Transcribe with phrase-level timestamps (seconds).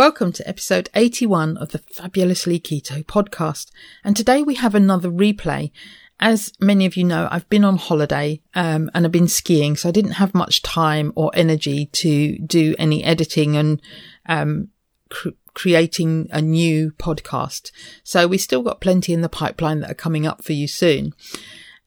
[0.00, 3.70] Welcome to episode 81 of the Fabulously Keto podcast.
[4.02, 5.72] And today we have another replay.
[6.18, 9.90] As many of you know, I've been on holiday um, and I've been skiing, so
[9.90, 13.82] I didn't have much time or energy to do any editing and
[14.24, 14.68] um,
[15.10, 17.70] cr- creating a new podcast.
[18.02, 21.12] So we still got plenty in the pipeline that are coming up for you soon.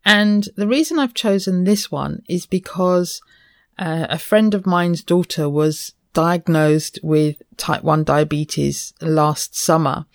[0.05, 3.23] And the reason I've chosen this one is because
[3.79, 10.05] uh, a friend of mine's daughter was diagnosed with type 1 diabetes last summer.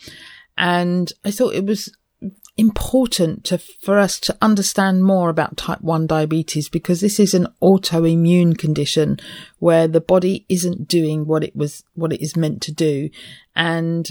[0.56, 1.92] And I thought it was
[2.56, 7.46] important to, for us to understand more about type 1 diabetes because this is an
[7.62, 9.18] autoimmune condition
[9.60, 13.08] where the body isn't doing what it was, what it is meant to do.
[13.54, 14.08] And,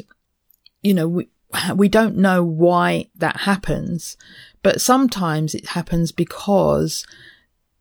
[0.81, 1.27] you know, we,
[1.75, 4.15] we don't know why that happens,
[4.63, 7.05] but sometimes it happens because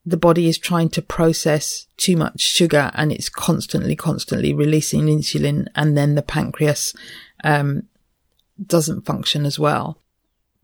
[0.07, 5.67] the body is trying to process too much sugar and it's constantly, constantly releasing insulin
[5.75, 6.95] and then the pancreas,
[7.43, 7.83] um,
[8.65, 10.00] doesn't function as well.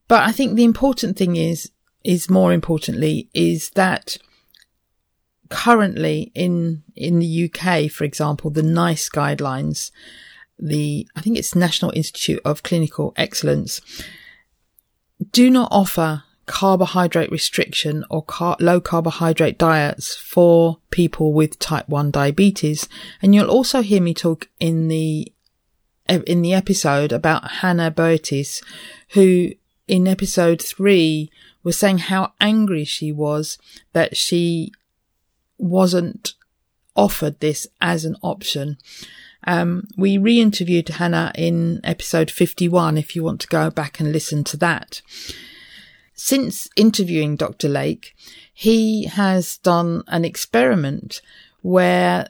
[0.07, 1.73] But I think the important thing is,
[2.05, 4.17] is more importantly, is that
[5.49, 9.91] currently in, in the UK, for example, the NICE guidelines,
[10.57, 13.81] the, I think it's National Institute of Clinical Excellence,
[15.33, 22.11] do not offer carbohydrate restriction or car- low carbohydrate diets for people with type 1
[22.11, 22.89] diabetes.
[23.21, 25.33] And you'll also hear me talk in the
[26.09, 28.63] in the episode about Hannah Boetis,
[29.11, 29.53] who
[29.87, 31.31] in episode three
[31.63, 33.57] was saying how angry she was
[33.93, 34.73] that she
[35.59, 36.35] wasn't
[36.97, 38.79] offered this as an option.
[39.45, 44.45] Um, we re-interviewed Hannah in episode 51 if you want to go back and listen
[44.45, 45.03] to that.
[46.15, 47.69] Since interviewing Dr.
[47.69, 48.15] Lake,
[48.53, 51.21] he has done an experiment
[51.63, 52.29] where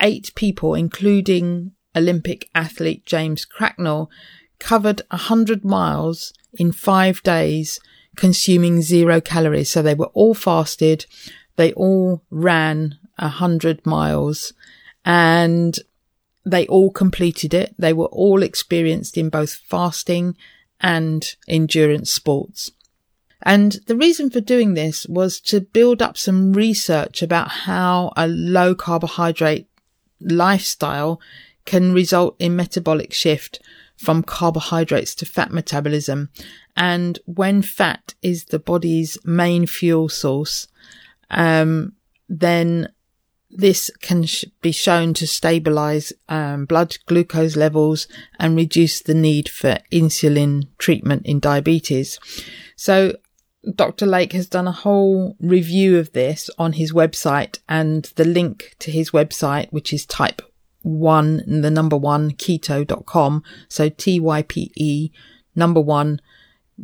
[0.00, 4.10] eight people, including Olympic athlete James Cracknell,
[4.58, 7.80] covered 100 miles in five days,
[8.16, 9.70] consuming zero calories.
[9.70, 11.06] So they were all fasted.
[11.56, 14.52] They all ran 100 miles
[15.04, 15.78] and
[16.44, 17.74] they all completed it.
[17.78, 20.36] They were all experienced in both fasting
[20.80, 22.70] and endurance sports.
[23.42, 28.26] And the reason for doing this was to build up some research about how a
[28.26, 29.68] low carbohydrate
[30.20, 31.20] lifestyle
[31.64, 33.60] can result in metabolic shift
[33.96, 36.30] from carbohydrates to fat metabolism.
[36.76, 40.68] And when fat is the body's main fuel source,
[41.30, 41.94] um,
[42.28, 42.90] then
[43.50, 48.06] this can sh- be shown to stabilize um, blood glucose levels
[48.38, 52.18] and reduce the need for insulin treatment in diabetes.
[52.76, 53.16] So
[53.74, 54.06] Dr.
[54.06, 58.90] Lake has done a whole review of this on his website and the link to
[58.90, 60.42] his website, which is type
[60.82, 63.42] one, the number one keto.com.
[63.68, 65.10] So T-Y-P-E
[65.56, 66.20] number one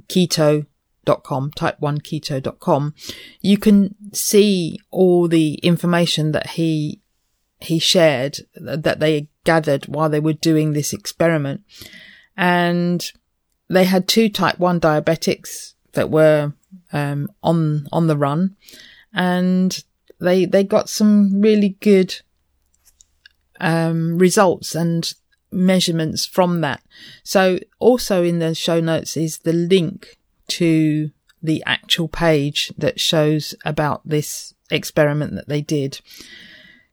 [0.09, 2.95] keto.com, type one keto.com.
[3.41, 7.01] You can see all the information that he,
[7.61, 11.63] he shared that they gathered while they were doing this experiment.
[12.37, 13.13] And
[13.69, 16.53] they had two type one diabetics that were
[16.93, 18.57] um, on on the run,
[19.13, 19.85] and
[20.21, 22.21] they they got some really good
[23.61, 25.15] um, results and
[25.51, 26.83] measurements from that.
[27.23, 30.17] So also in the show notes is the link
[30.49, 31.11] to
[31.43, 36.01] the actual page that shows about this experiment that they did.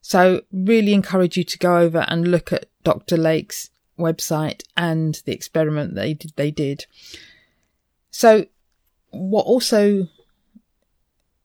[0.01, 3.17] So really encourage you to go over and look at Dr.
[3.17, 6.85] Lake's website and the experiment they did, they did.
[8.11, 8.45] So
[9.11, 10.07] what also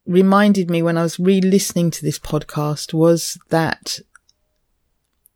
[0.07, 4.01] reminded me when I was re-listening to this podcast was that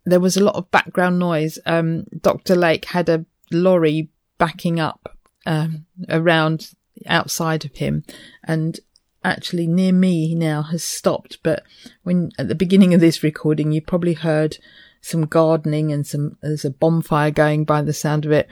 [0.04, 1.58] there was a lot of background noise.
[1.66, 2.54] Um, Dr.
[2.54, 5.16] Lake had a lorry backing up
[5.46, 6.70] um, around
[7.06, 8.04] outside of him,
[8.44, 8.80] and
[9.24, 11.38] actually near me now has stopped.
[11.42, 11.62] But
[12.02, 14.58] when at the beginning of this recording, you probably heard
[15.00, 18.48] some gardening and some there's a bonfire going by the sound of it.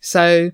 [0.00, 0.50] So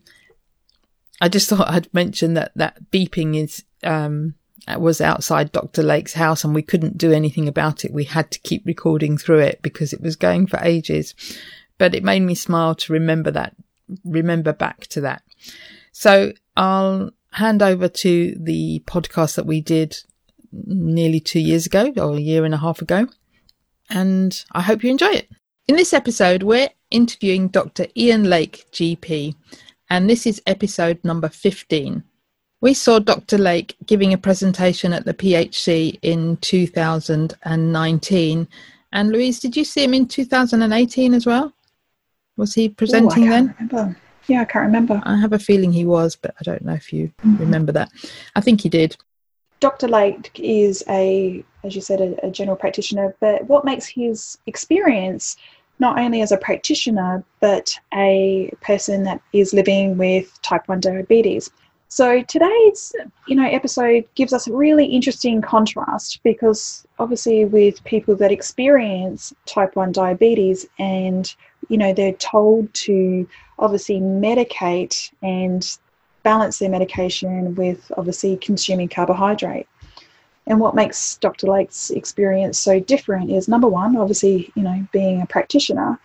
[1.20, 4.34] I just thought I'd mention that that beeping is um,
[4.78, 5.82] was outside Dr.
[5.82, 7.92] Lake's house and we couldn't do anything about it.
[7.92, 11.14] We had to keep recording through it because it was going for ages.
[11.78, 13.56] But it made me smile to remember that,
[14.04, 15.22] remember back to that.
[15.92, 19.96] So I'll hand over to the podcast that we did
[20.52, 23.08] nearly two years ago or a year and a half ago.
[23.88, 25.28] And I hope you enjoy it.
[25.68, 27.86] In this episode, we're interviewing Dr.
[27.96, 29.34] Ian Lake, GP,
[29.90, 32.02] and this is episode number 15.
[32.62, 33.38] We saw Dr.
[33.38, 38.48] Lake giving a presentation at the PHC in 2019.
[38.92, 41.52] And Louise, did you see him in 2018 as well?
[42.36, 43.54] Was he presenting Ooh, then?
[43.58, 43.96] Remember.
[44.28, 45.02] Yeah, I can't remember.
[45.04, 47.38] I have a feeling he was, but I don't know if you mm-hmm.
[47.38, 47.90] remember that.
[48.36, 48.96] I think he did.
[49.58, 49.88] Dr.
[49.88, 55.36] Lake is a, as you said, a, a general practitioner, but what makes his experience
[55.80, 61.50] not only as a practitioner, but a person that is living with type 1 diabetes.
[61.88, 62.94] So today's
[63.26, 69.34] you know episode gives us a really interesting contrast because obviously with people that experience
[69.44, 71.34] type 1 diabetes and
[71.68, 73.28] you know they're told to
[73.58, 75.78] obviously medicate and
[76.22, 79.66] balance their medication with obviously consuming carbohydrate.
[80.50, 81.46] And what makes Dr.
[81.46, 85.96] Lake's experience so different is number one, obviously, you know, being a practitioner,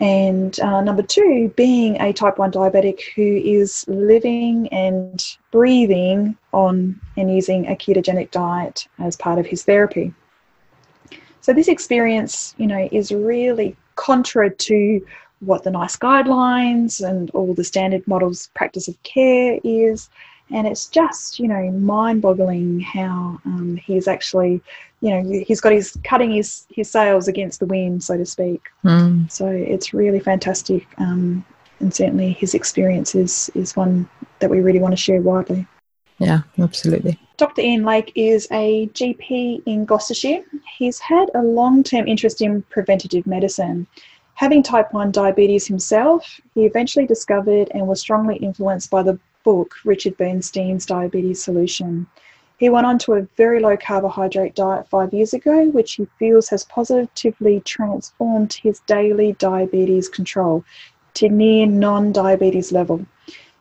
[0.00, 7.00] and uh, number two, being a type 1 diabetic who is living and breathing on
[7.16, 10.12] and using a ketogenic diet as part of his therapy.
[11.40, 15.06] So, this experience, you know, is really contra to
[15.38, 20.10] what the NICE guidelines and all the standard models practice of care is
[20.50, 24.60] and it's just you know mind boggling how um, he's actually
[25.00, 28.62] you know he's got his cutting his his sails against the wind so to speak
[28.84, 29.30] mm.
[29.30, 31.44] so it's really fantastic um,
[31.80, 34.08] and certainly his experience is is one
[34.40, 35.66] that we really want to share widely
[36.18, 37.62] yeah absolutely Dr.
[37.62, 40.42] Ian Lake is a GP in Gloucestershire.
[40.76, 43.86] He's had a long term interest in preventative medicine.
[44.34, 49.76] Having type 1 diabetes himself, he eventually discovered and was strongly influenced by the book,
[49.84, 52.06] Richard Bernstein's Diabetes Solution.
[52.58, 56.48] He went on to a very low carbohydrate diet five years ago, which he feels
[56.48, 60.64] has positively transformed his daily diabetes control
[61.14, 63.06] to near non diabetes level.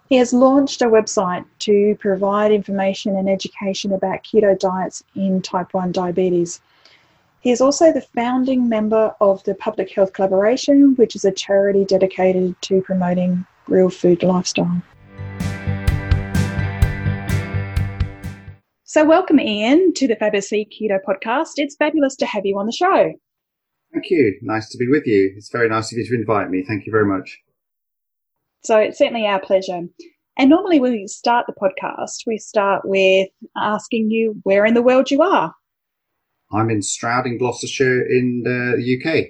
[0.10, 5.74] He has launched a website to provide information and education about keto diets in type
[5.74, 6.62] 1 diabetes.
[7.42, 11.86] He is also the founding member of the Public Health Collaboration, which is a charity
[11.86, 14.82] dedicated to promoting real food lifestyle.
[18.98, 21.52] So, welcome, Ian, to the Fabulously Keto podcast.
[21.58, 23.14] It's fabulous to have you on the show.
[23.94, 24.40] Thank you.
[24.42, 25.36] Nice to be with you.
[25.38, 26.66] It's very nice of you to invite me.
[26.68, 27.40] Thank you very much.
[28.64, 29.84] So, it's certainly our pleasure.
[30.40, 34.82] And normally, when we start the podcast, we start with asking you where in the
[34.82, 35.54] world you are.
[36.52, 39.26] I'm in Stroud in Gloucestershire in the UK.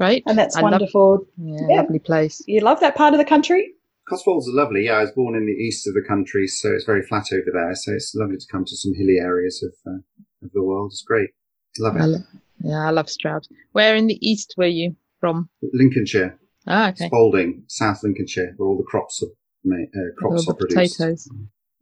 [0.00, 0.24] Right.
[0.26, 1.10] And that's I wonderful.
[1.10, 1.26] Love,
[1.60, 2.42] yeah, yeah, lovely place.
[2.48, 3.72] You love that part of the country?
[4.08, 4.84] Cotswolds are lovely.
[4.84, 7.50] Yeah, I was born in the east of the country, so it's very flat over
[7.52, 7.74] there.
[7.74, 9.98] So it's lovely to come to some hilly areas of uh,
[10.44, 10.92] of the world.
[10.92, 11.30] It's great.
[11.78, 12.02] Love it.
[12.02, 12.24] I lo-
[12.60, 13.46] yeah, I love Stroud.
[13.72, 15.50] Where in the east were you from?
[15.72, 16.38] Lincolnshire.
[16.68, 17.06] Ah, okay.
[17.06, 20.98] Spalding, South Lincolnshire, where all the crops are uh, crops all are produced.
[20.98, 21.28] Potatoes.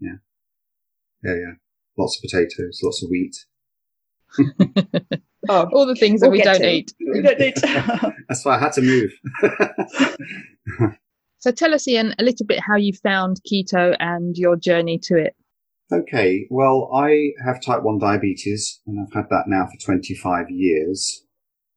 [0.01, 0.17] Yeah,
[1.23, 1.53] yeah, yeah.
[1.97, 3.37] Lots of potatoes, lots of wheat.
[5.49, 6.93] oh, all the things we'll that we don't eat.
[6.99, 7.61] We don't eat.
[8.29, 9.13] That's why I had to move.
[11.45, 15.19] So tell us, Ian, a little bit how you found keto and your journey to
[15.19, 15.37] it.
[15.93, 21.27] Okay, well, I have type 1 diabetes and I've had that now for 25 years.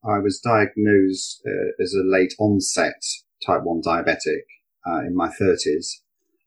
[0.05, 2.95] I was diagnosed uh, as a late onset
[3.45, 4.43] type 1 diabetic
[4.87, 5.87] uh, in my 30s.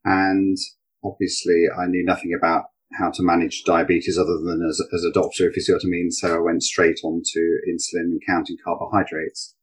[0.03, 0.57] And
[1.05, 5.47] obviously, I knew nothing about how to manage diabetes other than as, as a doctor,
[5.47, 6.11] if you see what I mean.
[6.11, 9.57] So I went straight on to insulin and counting carbohydrates.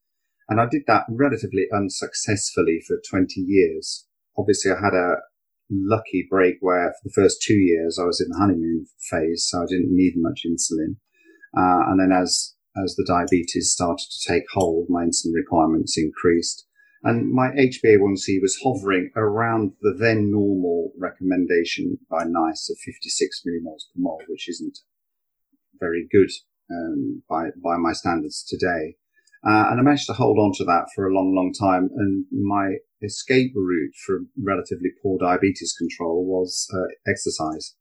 [0.49, 4.05] And I did that relatively unsuccessfully for 20 years.
[4.37, 5.17] Obviously, I had a
[5.69, 9.63] lucky break where for the first two years I was in the honeymoon phase, so
[9.63, 10.95] I didn't need much insulin.
[11.55, 16.65] Uh, and then as, as the diabetes started to take hold, my insulin requirements increased.
[17.03, 23.85] And my HbA1c was hovering around the then normal recommendation by NICE of 56 millimoles
[23.93, 24.79] per mole, which isn't
[25.79, 26.31] very good
[26.71, 28.95] um, by by my standards today.
[29.45, 31.89] Uh, and I managed to hold on to that for a long, long time.
[31.95, 37.75] And my escape route from relatively poor diabetes control was uh, exercise.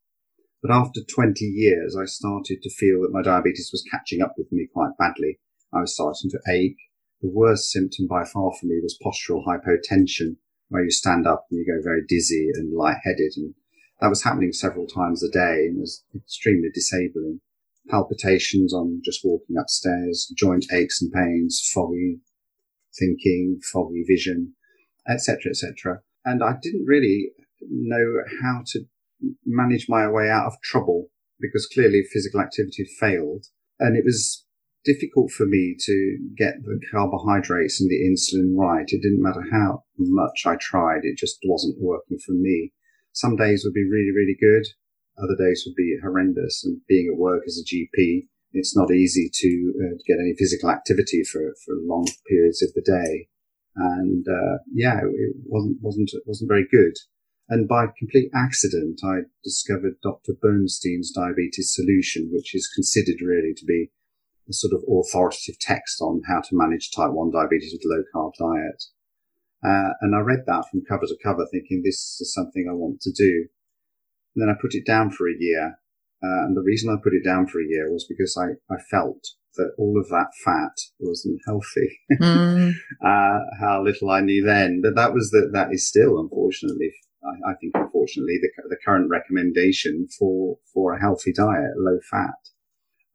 [0.62, 4.50] But after 20 years, I started to feel that my diabetes was catching up with
[4.50, 5.38] me quite badly.
[5.72, 6.78] I was starting to ache.
[7.22, 10.36] The worst symptom by far for me was postural hypotension,
[10.68, 13.32] where you stand up and you go very dizzy and lightheaded.
[13.36, 13.54] And
[14.00, 17.40] that was happening several times a day and was extremely disabling.
[17.88, 22.20] Palpitations on just walking upstairs, joint aches and pains, foggy
[22.98, 24.54] thinking, foggy vision,
[25.08, 26.00] etc., etc.
[26.24, 27.30] And I didn't really
[27.70, 28.80] know how to
[29.44, 31.08] manage my way out of trouble
[31.40, 33.46] because clearly physical activity failed.
[33.78, 34.44] And it was
[34.84, 38.86] difficult for me to get the carbohydrates and the insulin right.
[38.88, 41.00] It didn't matter how much I tried.
[41.02, 42.72] It just wasn't working for me.
[43.12, 44.66] Some days would be really, really good.
[45.18, 46.64] Other days would be horrendous.
[46.64, 50.70] And being at work as a GP, it's not easy to uh, get any physical
[50.70, 53.28] activity for, for long periods of the day.
[53.76, 56.94] And, uh, yeah, it wasn't, wasn't, wasn't very good.
[57.48, 60.32] And by complete accident, I discovered Dr.
[60.40, 63.90] Bernstein's diabetes solution, which is considered really to be
[64.48, 68.02] a sort of authoritative text on how to manage type 1 diabetes with a low
[68.14, 68.84] carb diet.
[69.64, 73.00] Uh, and I read that from cover to cover thinking this is something I want
[73.02, 73.46] to do.
[74.36, 75.78] And then I put it down for a year.
[76.22, 78.78] Uh, and the reason I put it down for a year was because I, I
[78.90, 79.26] felt
[79.56, 81.98] that all of that fat wasn't healthy.
[82.20, 82.72] Mm.
[83.04, 86.92] uh, how little I knew then, but that was that, that is still, unfortunately,
[87.24, 92.34] I, I think, unfortunately, the, the current recommendation for, for a healthy diet, low fat.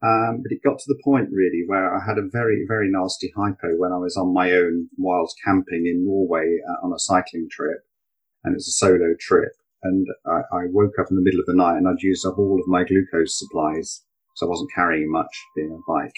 [0.04, 3.32] Um, but it got to the point really where I had a very, very nasty
[3.36, 7.48] hypo when I was on my own whilst camping in Norway uh, on a cycling
[7.52, 7.80] trip.
[8.44, 9.52] And it was a solo trip.
[9.84, 12.38] And I, I, woke up in the middle of the night and I'd used up
[12.38, 14.04] all of my glucose supplies.
[14.36, 16.16] So I wasn't carrying much being a bike.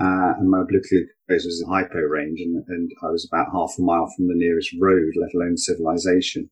[0.00, 3.74] Uh, and my blood glucose was in hypo range and, and I was about half
[3.78, 6.50] a mile from the nearest road, let alone civilization.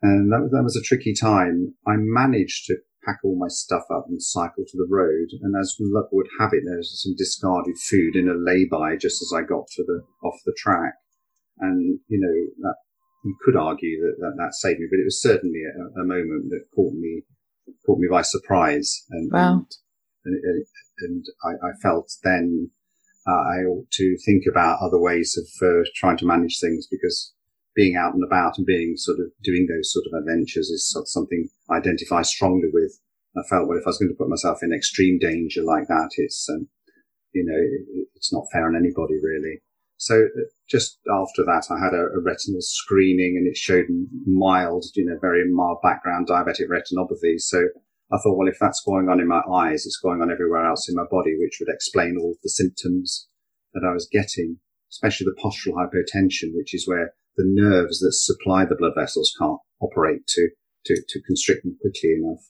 [0.00, 1.74] And that, that was a tricky time.
[1.86, 5.28] I managed to pack all my stuff up and cycle to the road.
[5.42, 9.20] And as luck would have it, there was some discarded food in a lay-by just
[9.22, 10.94] as I got to the off the track.
[11.58, 12.76] And you know that
[13.24, 16.50] you could argue that that, that saved me, but it was certainly a, a moment
[16.50, 17.22] that caught me
[17.86, 19.04] caught me by surprise.
[19.10, 19.66] And wow.
[20.24, 20.66] and, and,
[20.98, 22.70] and I, I, felt then
[23.26, 27.32] uh, I ought to think about other ways of uh, trying to manage things because
[27.74, 31.04] being out and about and being sort of doing those sort of adventures is sort
[31.04, 33.00] of something I identify strongly with.
[33.36, 36.10] I felt, well, if I was going to put myself in extreme danger like that,
[36.18, 36.68] it's, um,
[37.32, 39.60] you know, it, it's not fair on anybody really.
[39.96, 43.86] So uh, just after that, I had a, a, retinal screening and it showed
[44.26, 47.38] mild, you know, very mild background diabetic retinopathy.
[47.38, 47.62] So
[48.12, 50.88] I thought, well, if that's going on in my eyes, it's going on everywhere else
[50.88, 53.28] in my body, which would explain all the symptoms
[53.72, 54.58] that I was getting,
[54.90, 59.58] especially the postural hypotension, which is where the nerves that supply the blood vessels can't
[59.80, 60.48] operate to,
[60.86, 62.44] to, to constrict them quickly enough.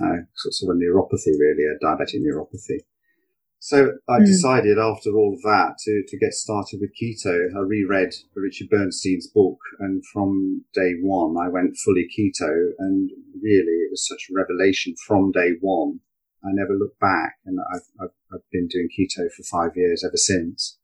[0.00, 2.80] Uh, sort of a neuropathy, really, a diabetic neuropathy.
[3.64, 4.26] So I mm.
[4.26, 7.46] decided after all of that to, to get started with keto.
[7.54, 13.08] I reread Richard Bernstein's book and from day one I went fully keto and
[13.40, 16.00] really it was such a revelation from day one.
[16.44, 20.16] I never looked back and I've, I've, I've been doing keto for five years ever
[20.16, 20.78] since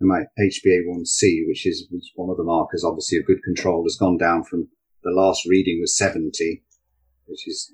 [0.00, 4.16] and my HbA1c, which is one of the markers, obviously, of good control, has gone
[4.16, 4.68] down from
[5.02, 6.62] the last reading was 70,
[7.26, 7.70] which is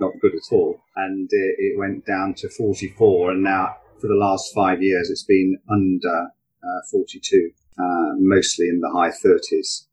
[0.00, 0.80] not good at all.
[0.96, 3.30] And it, it went down to 44.
[3.30, 6.26] And now for the last five years, it's been under
[6.62, 7.82] uh, 42, uh,
[8.18, 9.86] mostly in the high 30s.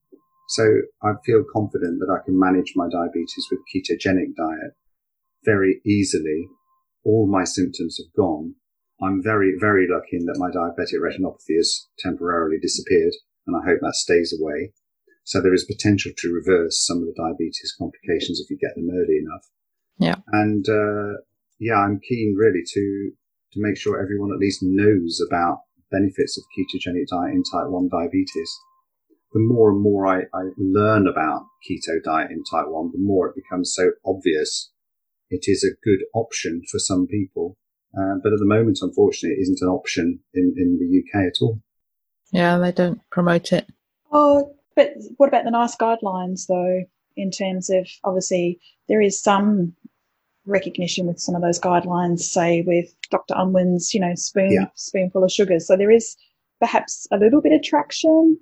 [0.50, 0.64] So
[1.04, 4.74] I feel confident that I can manage my diabetes with ketogenic diet
[5.46, 6.48] very easily.
[7.06, 8.56] All my symptoms have gone
[9.02, 13.14] I'm very, very lucky in that my diabetic retinopathy has temporarily disappeared,
[13.48, 14.74] and I hope that stays away.
[15.24, 18.90] So there is potential to reverse some of the diabetes complications if you get them
[18.92, 19.46] early enough.
[19.98, 20.16] Yeah.
[20.34, 21.22] And uh,
[21.60, 23.12] yeah, I'm keen really to
[23.54, 27.90] to make sure everyone at least knows about benefits of ketogenic diet in type 1
[27.90, 28.60] diabetes.
[29.34, 33.28] The more and more I, I learn about keto diet in type 1, the more
[33.28, 34.72] it becomes so obvious
[35.30, 37.56] it is a good option for some people
[37.98, 41.42] uh, but at the moment, unfortunately, it isn't an option in, in the UK at
[41.42, 41.60] all.
[42.32, 43.68] Yeah, they don't promote it.
[44.12, 46.84] Oh, but what about the NICE guidelines, though,
[47.18, 49.74] in terms of obviously there is some
[50.50, 53.36] recognition with some of those guidelines, say with Dr.
[53.38, 54.66] Unwin's, you know, spoon yeah.
[54.76, 55.60] spoonful of sugar.
[55.60, 56.16] So there is
[56.60, 58.38] perhaps a little bit of traction.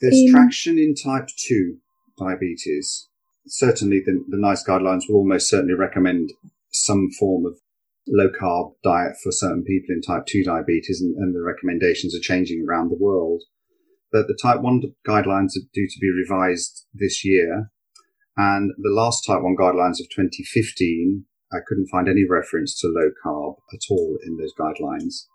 [0.00, 0.30] There's in...
[0.30, 1.76] traction in type 2
[2.18, 3.08] diabetes.
[3.46, 6.32] Certainly, the, the NICE guidelines will almost certainly recommend
[6.70, 7.58] some form of
[8.06, 12.20] low carb diet for certain people in type 2 diabetes, and, and the recommendations are
[12.20, 13.42] changing around the world.
[14.12, 17.70] But the type 1 guidelines are due to be revised this year.
[18.36, 23.10] And the last type 1 guidelines of 2015, I couldn't find any reference to low
[23.24, 25.26] carb at all in those guidelines.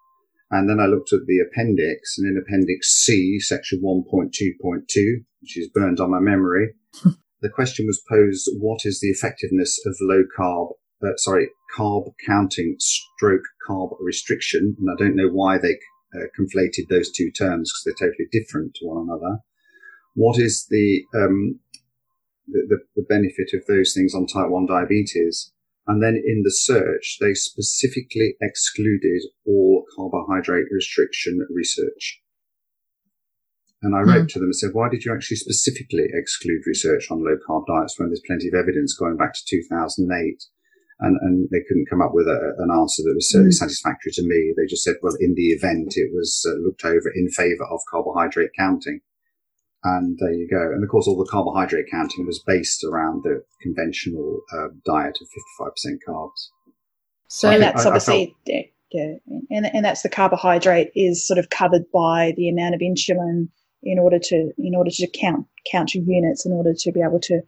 [0.50, 5.70] And then I looked at the appendix, and in Appendix C, section 1.2.2, which is
[5.74, 6.74] burned on my memory,
[7.42, 10.72] the question was posed, what is the effectiveness of low carb,
[11.04, 14.76] uh, sorry, carb counting stroke carb restriction?
[14.80, 15.78] And I don't know why they
[16.16, 19.40] uh, conflated those two terms because they're totally different to one another.
[20.16, 21.60] What is the, um,
[22.48, 25.52] the, the, the benefit of those things on type 1 diabetes?
[25.88, 32.22] And then in the search, they specifically excluded all carbohydrate restriction research.
[33.82, 34.30] And I wrote mm.
[34.30, 37.98] to them and said, why did you actually specifically exclude research on low carb diets
[37.98, 40.44] when there's plenty of evidence going back to 2008?
[41.00, 43.62] And, and they couldn't come up with a, an answer that was certainly mm.
[43.62, 44.54] satisfactory to me.
[44.58, 47.80] They just said, well, in the event, it was uh, looked over in favor of
[47.90, 49.02] carbohydrate counting.
[49.96, 50.62] And there you go.
[50.62, 55.28] And of course, all the carbohydrate counting was based around the conventional uh, diet of
[55.60, 56.50] 55% carbs.
[57.30, 59.14] So, and that's I, obviously, I felt, yeah,
[59.50, 63.50] and, and that's the carbohydrate is sort of covered by the amount of insulin
[63.84, 67.20] in order to in order to count count your units in order to be able
[67.20, 67.42] to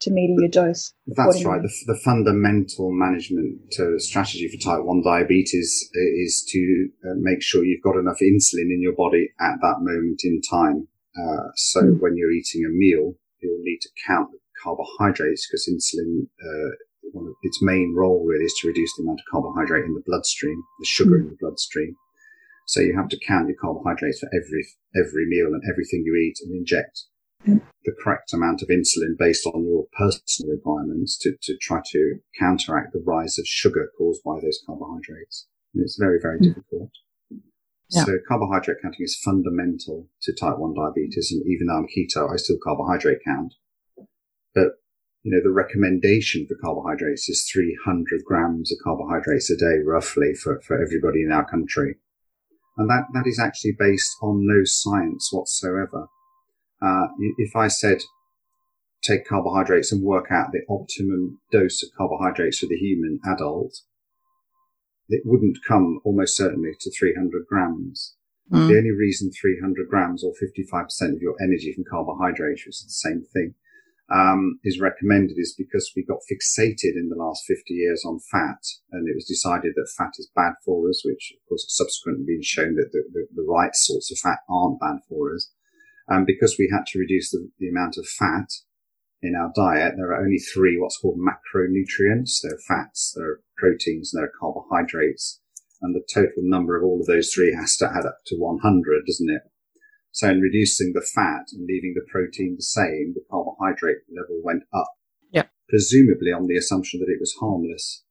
[0.00, 0.92] to meter your dose.
[1.06, 1.62] That's right.
[1.62, 7.64] The, the fundamental management uh, strategy for type 1 diabetes is to uh, make sure
[7.64, 10.88] you've got enough insulin in your body at that moment in time.
[11.16, 12.00] Uh, so mm.
[12.00, 16.70] when you're eating a meal, you'll need to count the carbohydrates because insulin, uh,
[17.12, 20.02] one of its main role really is to reduce the amount of carbohydrate in the
[20.06, 21.22] bloodstream, the sugar mm.
[21.22, 21.96] in the bloodstream.
[22.66, 24.66] So you have to count your carbohydrates for every
[24.96, 27.04] every meal and everything you eat and inject
[27.46, 27.60] mm.
[27.84, 32.92] the correct amount of insulin based on your personal requirements to, to try to counteract
[32.92, 35.46] the rise of sugar caused by those carbohydrates.
[35.74, 36.54] And it's very, very mm.
[36.54, 36.90] difficult.
[38.02, 41.30] So carbohydrate counting is fundamental to type 1 diabetes.
[41.32, 43.54] And even though I'm keto, I still carbohydrate count.
[44.54, 44.72] But,
[45.22, 50.60] you know, the recommendation for carbohydrates is 300 grams of carbohydrates a day, roughly, for,
[50.60, 51.96] for everybody in our country.
[52.76, 56.08] And that, that is actually based on no science whatsoever.
[56.82, 57.06] Uh,
[57.38, 58.02] if I said,
[59.02, 63.80] take carbohydrates and work out the optimum dose of carbohydrates for the human adult,
[65.08, 68.14] it wouldn't come almost certainly to 300 grams.
[68.52, 68.68] Mm.
[68.68, 73.08] The only reason 300 grams or 55% of your energy from carbohydrates, which is the
[73.08, 73.54] same thing,
[74.12, 78.62] um, is recommended is because we got fixated in the last 50 years on fat
[78.92, 82.24] and it was decided that fat is bad for us, which of course has subsequently
[82.26, 85.50] been shown that the, the, the right sorts of fat aren't bad for us.
[86.06, 88.52] And because we had to reduce the, the amount of fat
[89.24, 92.40] in our diet, there are only three what's called macronutrients.
[92.42, 95.40] There are fats, there are proteins, and there are carbohydrates.
[95.80, 99.06] And the total number of all of those three has to add up to 100,
[99.06, 99.42] doesn't it?
[100.12, 104.62] So in reducing the fat and leaving the protein the same, the carbohydrate level went
[104.72, 104.92] up.
[105.32, 105.46] Yeah.
[105.68, 108.04] Presumably on the assumption that it was harmless.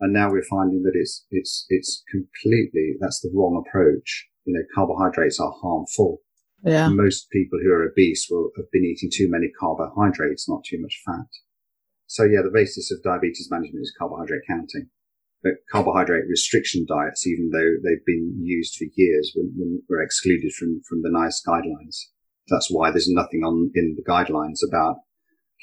[0.00, 4.28] And now we're finding that it's, it's, it's completely, that's the wrong approach.
[4.44, 6.22] You know, carbohydrates are harmful.
[6.64, 6.88] Yeah.
[6.88, 11.00] Most people who are obese will have been eating too many carbohydrates, not too much
[11.06, 11.26] fat.
[12.06, 14.90] So yeah, the basis of diabetes management is carbohydrate counting.
[15.42, 19.34] But carbohydrate restriction diets, even though they've been used for years,
[19.88, 21.96] were excluded from, from the NICE guidelines.
[22.48, 24.96] That's why there's nothing on in the guidelines about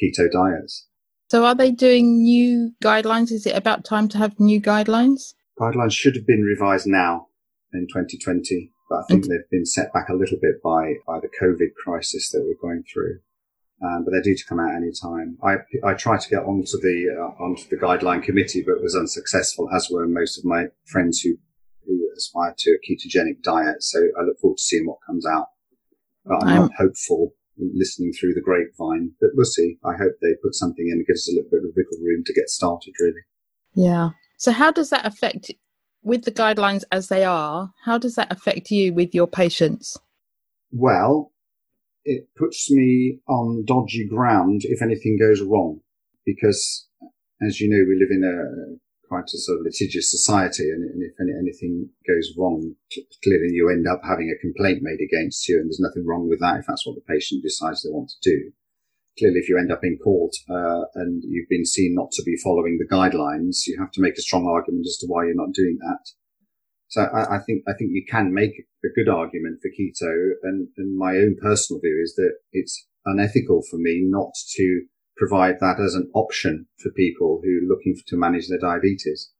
[0.02, 0.88] keto diets.
[1.30, 3.32] So are they doing new guidelines?
[3.32, 5.34] Is it about time to have new guidelines?
[5.60, 7.28] Guidelines should have been revised now
[7.74, 11.30] in 2020 but I think they've been set back a little bit by, by the
[11.42, 13.20] COVID crisis that we're going through.
[13.84, 15.38] Um, but they're due to come out any time.
[15.44, 19.70] I, I tried to get onto the uh, onto the guideline committee, but was unsuccessful,
[19.72, 21.38] as were most of my friends who
[21.86, 23.84] who aspire to a ketogenic diet.
[23.84, 25.50] So I look forward to seeing what comes out.
[26.26, 27.34] But I'm, I'm not hopeful
[27.74, 29.78] listening through the grapevine, but we'll see.
[29.86, 32.24] I hope they put something in that gives us a little bit of wiggle room
[32.26, 33.22] to get started, really.
[33.76, 34.10] Yeah.
[34.38, 35.52] So how does that affect
[36.08, 39.98] with the guidelines as they are, how does that affect you with your patients?
[40.72, 41.34] Well,
[42.06, 45.82] it puts me on dodgy ground if anything goes wrong,
[46.26, 46.88] because
[47.46, 51.14] as you know, we live in a quite a sort of litigious society, and, if
[51.20, 52.76] any, anything goes wrong,
[53.24, 56.40] clearly you end up having a complaint made against you, and there's nothing wrong with
[56.40, 58.52] that if that's what the patient decides they want to do
[59.18, 62.38] clearly, if you end up in court uh, and you've been seen not to be
[62.44, 65.54] following the guidelines, you have to make a strong argument as to why you're not
[65.54, 66.12] doing that.
[66.90, 68.54] So I, I think I think you can make
[68.84, 73.62] a good argument for keto, and, and my own personal view is that it's unethical
[73.70, 74.84] for me not to
[75.18, 79.32] provide that as an option for people who are looking to manage their diabetes.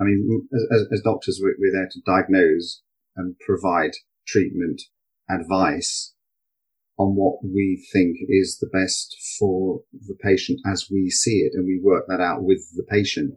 [0.00, 2.82] I mean, as, as doctors, we're, we're there to diagnose
[3.16, 3.92] and provide
[4.26, 4.82] treatment
[5.28, 6.14] advice
[6.98, 11.52] on what we think is the best for the patient as we see it.
[11.54, 13.34] And we work that out with the patient.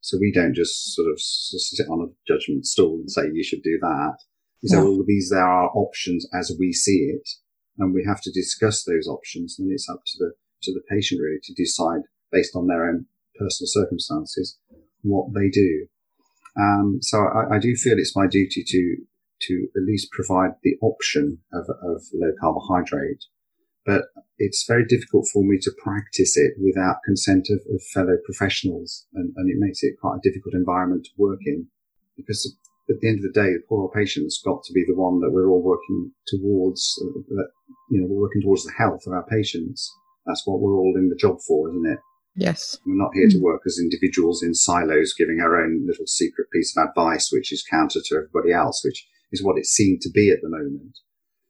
[0.00, 3.62] So we don't just sort of sit on a judgment stool and say, you should
[3.62, 4.16] do that.
[4.62, 7.28] We say, well, these are our options as we see it.
[7.78, 9.56] And we have to discuss those options.
[9.58, 13.06] And it's up to the, to the patient really to decide based on their own
[13.38, 14.58] personal circumstances
[15.02, 15.86] what they do.
[16.58, 18.96] Um, so I, I, do feel it's my duty to
[19.42, 23.24] to at least provide the option of, of low carbohydrate.
[23.84, 24.02] But
[24.38, 29.06] it's very difficult for me to practice it without consent of, of fellow professionals.
[29.14, 31.68] And, and, it makes it quite a difficult environment to work in
[32.16, 32.56] because
[32.90, 35.20] at the end of the day, the poor old patient's got to be the one
[35.20, 37.48] that we're all working towards, uh, that,
[37.90, 39.92] you know, we're working towards the health of our patients.
[40.24, 41.98] That's what we're all in the job for, isn't it?
[42.36, 42.78] Yes.
[42.84, 46.76] We're not here to work as individuals in silos, giving our own little secret piece
[46.76, 50.30] of advice, which is counter to everybody else, which is what it seemed to be
[50.30, 50.98] at the moment.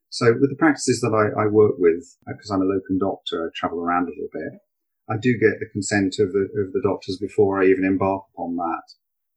[0.09, 3.47] So with the practices that I, I work with, because uh, I'm a locum doctor,
[3.47, 4.61] I travel around a little bit,
[5.09, 8.57] I do get the consent of the, of the doctors before I even embark upon
[8.57, 8.83] that.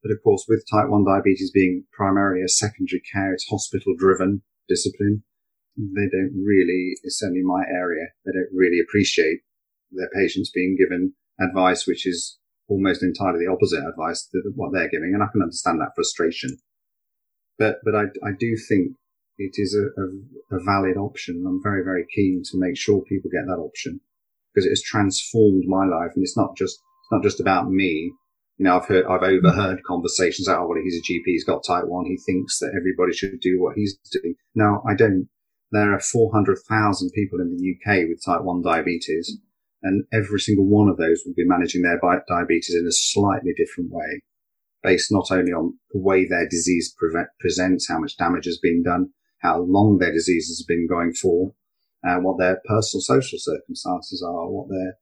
[0.02, 4.42] But of course, with type 1 diabetes being primarily a secondary care, it's hospital driven
[4.68, 5.22] discipline.
[5.76, 9.40] They don't really, it's certainly my area, they don't really appreciate
[9.92, 14.88] their patients being given advice, which is almost entirely the opposite advice to what they're
[14.88, 15.12] giving.
[15.14, 16.58] And I can understand that frustration.
[17.60, 18.96] But, but I, I do think
[19.36, 21.44] it is a, a, a valid option.
[21.46, 24.00] I'm very, very keen to make sure people get that option
[24.52, 26.12] because it has transformed my life.
[26.16, 28.12] And it's not just, it's not just about me.
[28.56, 31.62] You know, I've heard, I've overheard conversations out, oh, well, he's a GP, he's got
[31.62, 32.06] type one.
[32.06, 34.34] He thinks that everybody should do what he's doing.
[34.54, 35.28] No, I don't.
[35.70, 39.38] There are 400,000 people in the UK with type one diabetes
[39.82, 43.90] and every single one of those will be managing their diabetes in a slightly different
[43.92, 44.22] way
[44.82, 48.82] based not only on the way their disease pre- presents, how much damage has been
[48.82, 49.10] done,
[49.42, 51.52] how long their disease has been going for,
[52.06, 54.94] uh, what their personal social circumstances are, what their,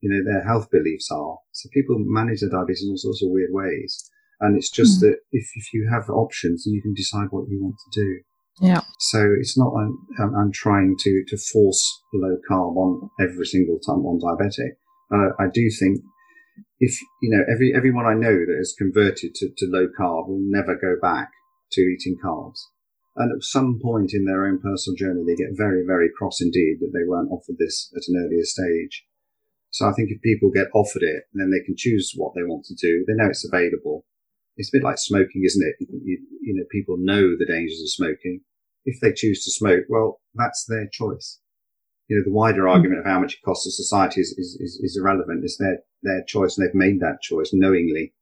[0.00, 1.36] you know, their health beliefs are.
[1.52, 4.10] So people manage their diabetes in all sorts of weird ways.
[4.40, 5.00] And it's just mm.
[5.00, 8.20] that if, if you have options, you can decide what you want to do.
[8.60, 8.80] Yeah.
[8.98, 13.98] So it's not, I'm, I'm trying to, to force low carb on every single type
[13.98, 14.72] one diabetic.
[15.12, 16.00] Uh, I do think
[16.78, 20.42] if you know every everyone I know that has converted to, to low carb will
[20.42, 21.30] never go back
[21.72, 22.60] to eating carbs.
[23.16, 26.78] And at some point in their own personal journey, they get very, very cross indeed
[26.80, 29.04] that they weren't offered this at an earlier stage.
[29.70, 32.64] So I think if people get offered it, then they can choose what they want
[32.66, 33.04] to do.
[33.06, 34.06] They know it's available.
[34.56, 35.88] It's a bit like smoking, isn't it?
[36.04, 38.42] You, you know, people know the dangers of smoking.
[38.84, 41.40] If they choose to smoke, well, that's their choice
[42.08, 42.70] you know, the wider hmm.
[42.70, 45.44] argument of how much it costs to society is, is, is, is irrelevant.
[45.44, 48.14] It's their, their choice and they've made that choice knowingly.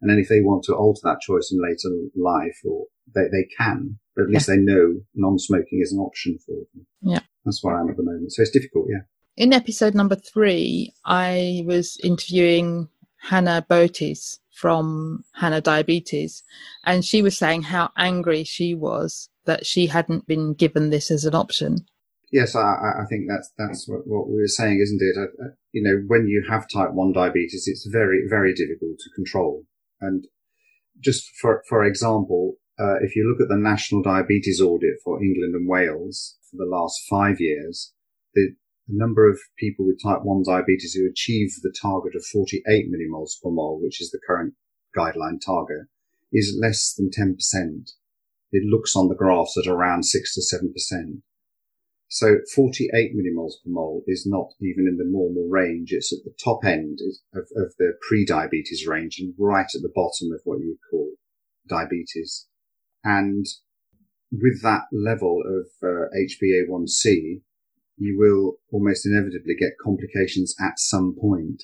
[0.00, 3.46] And then if they want to alter that choice in later life or they, they
[3.56, 4.56] can, but at least yeah.
[4.56, 6.86] they know non-smoking is an option for them.
[7.02, 7.20] Yeah.
[7.44, 8.32] That's where I am at the moment.
[8.32, 8.86] So it's difficult.
[8.88, 9.02] Yeah.
[9.36, 16.42] In episode number three, I was interviewing Hannah Botis from Hannah Diabetes,
[16.84, 21.24] and she was saying how angry she was that she hadn't been given this as
[21.24, 21.86] an option.
[22.32, 25.16] Yes, I, I think that's that's what, what, we were saying, isn't it?
[25.20, 29.64] I, you know, when you have type one diabetes, it's very very difficult to control.
[30.00, 30.26] And
[30.98, 35.54] just for for example, uh, if you look at the national diabetes audit for England
[35.54, 37.92] and Wales for the last five years,
[38.34, 38.54] the,
[38.88, 43.32] the number of people with type one diabetes who achieve the target of 48 millimoles
[43.42, 44.54] per mole, which is the current
[44.96, 45.86] guideline target,
[46.32, 47.92] is less than 10%.
[48.52, 51.22] It looks on the graphs at around six to seven percent.
[52.14, 55.92] So 48 millimoles per mole is not even in the normal range.
[55.92, 56.98] It's at the top end
[57.32, 61.12] of, of the pre-diabetes range and right at the bottom of what you call
[61.66, 62.48] diabetes.
[63.02, 63.46] And
[64.30, 67.40] with that level of uh, HbA1c,
[67.96, 71.62] you will almost inevitably get complications at some point.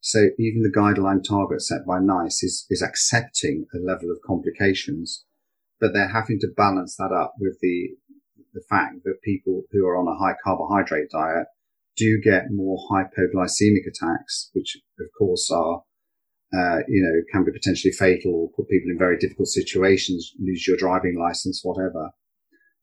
[0.00, 5.26] So even the guideline target set by NICE is, is accepting a level of complications,
[5.78, 7.90] but they're having to balance that up with the
[8.52, 11.46] the fact that people who are on a high carbohydrate diet
[11.96, 15.82] do get more hypoglycemic attacks, which of course are,
[16.54, 20.76] uh, you know, can be potentially fatal put people in very difficult situations, lose your
[20.76, 22.10] driving license, whatever.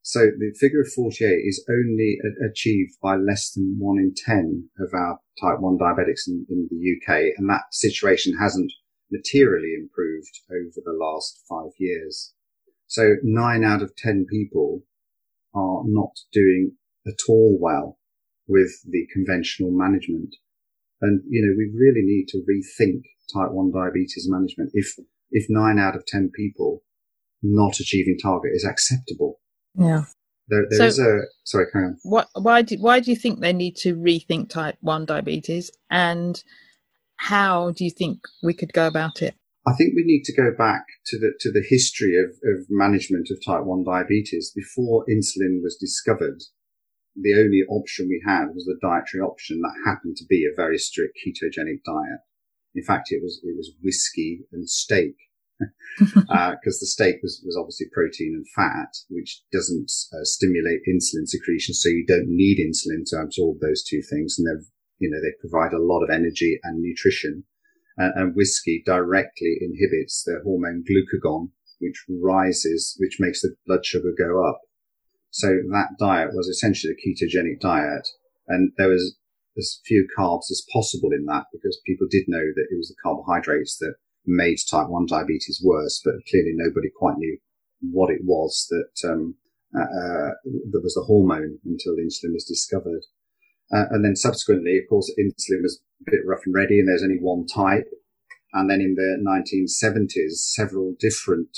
[0.01, 2.17] So the figure of 48 is only
[2.49, 6.95] achieved by less than one in 10 of our type 1 diabetics in, in the
[6.95, 7.33] UK.
[7.37, 8.71] And that situation hasn't
[9.11, 12.33] materially improved over the last five years.
[12.87, 14.83] So nine out of 10 people
[15.53, 16.73] are not doing
[17.07, 17.97] at all well
[18.47, 20.35] with the conventional management.
[21.01, 24.71] And, you know, we really need to rethink type 1 diabetes management.
[24.73, 24.95] If
[25.31, 26.83] if nine out of 10 people
[27.43, 29.39] not achieving target is acceptable.
[29.75, 30.05] Yeah.
[30.47, 31.97] There, there so, a, sorry, carry on.
[32.01, 36.43] What, why do, why do you think they need to rethink type 1 diabetes and
[37.17, 39.35] how do you think we could go about it?
[39.69, 43.27] I think we need to go back to the to the history of, of management
[43.29, 44.51] of type 1 diabetes.
[44.55, 46.41] Before insulin was discovered,
[47.15, 50.79] the only option we had was the dietary option that happened to be a very
[50.79, 52.21] strict ketogenic diet.
[52.73, 55.15] In fact, it was it was whiskey and steak
[55.97, 61.27] because uh, the steak was, was obviously protein and fat, which doesn't uh, stimulate insulin
[61.27, 61.73] secretion.
[61.75, 64.37] So you don't need insulin to absorb those two things.
[64.37, 64.63] And they're,
[64.99, 67.43] you know, they provide a lot of energy and nutrition.
[67.99, 74.13] And, and whiskey directly inhibits the hormone glucagon, which rises, which makes the blood sugar
[74.17, 74.59] go up.
[75.31, 78.07] So that diet was essentially a ketogenic diet.
[78.47, 79.17] And there was
[79.57, 82.95] as few carbs as possible in that because people did know that it was the
[83.03, 87.37] carbohydrates that made type 1 diabetes worse, but clearly nobody quite knew
[87.81, 89.35] what it was that, um,
[89.75, 90.31] uh, uh,
[90.71, 93.03] that was the hormone until insulin was discovered.
[93.71, 97.03] Uh, and then subsequently, of course, insulin was a bit rough and ready and there's
[97.03, 97.87] only one type.
[98.53, 101.57] And then in the 1970s, several different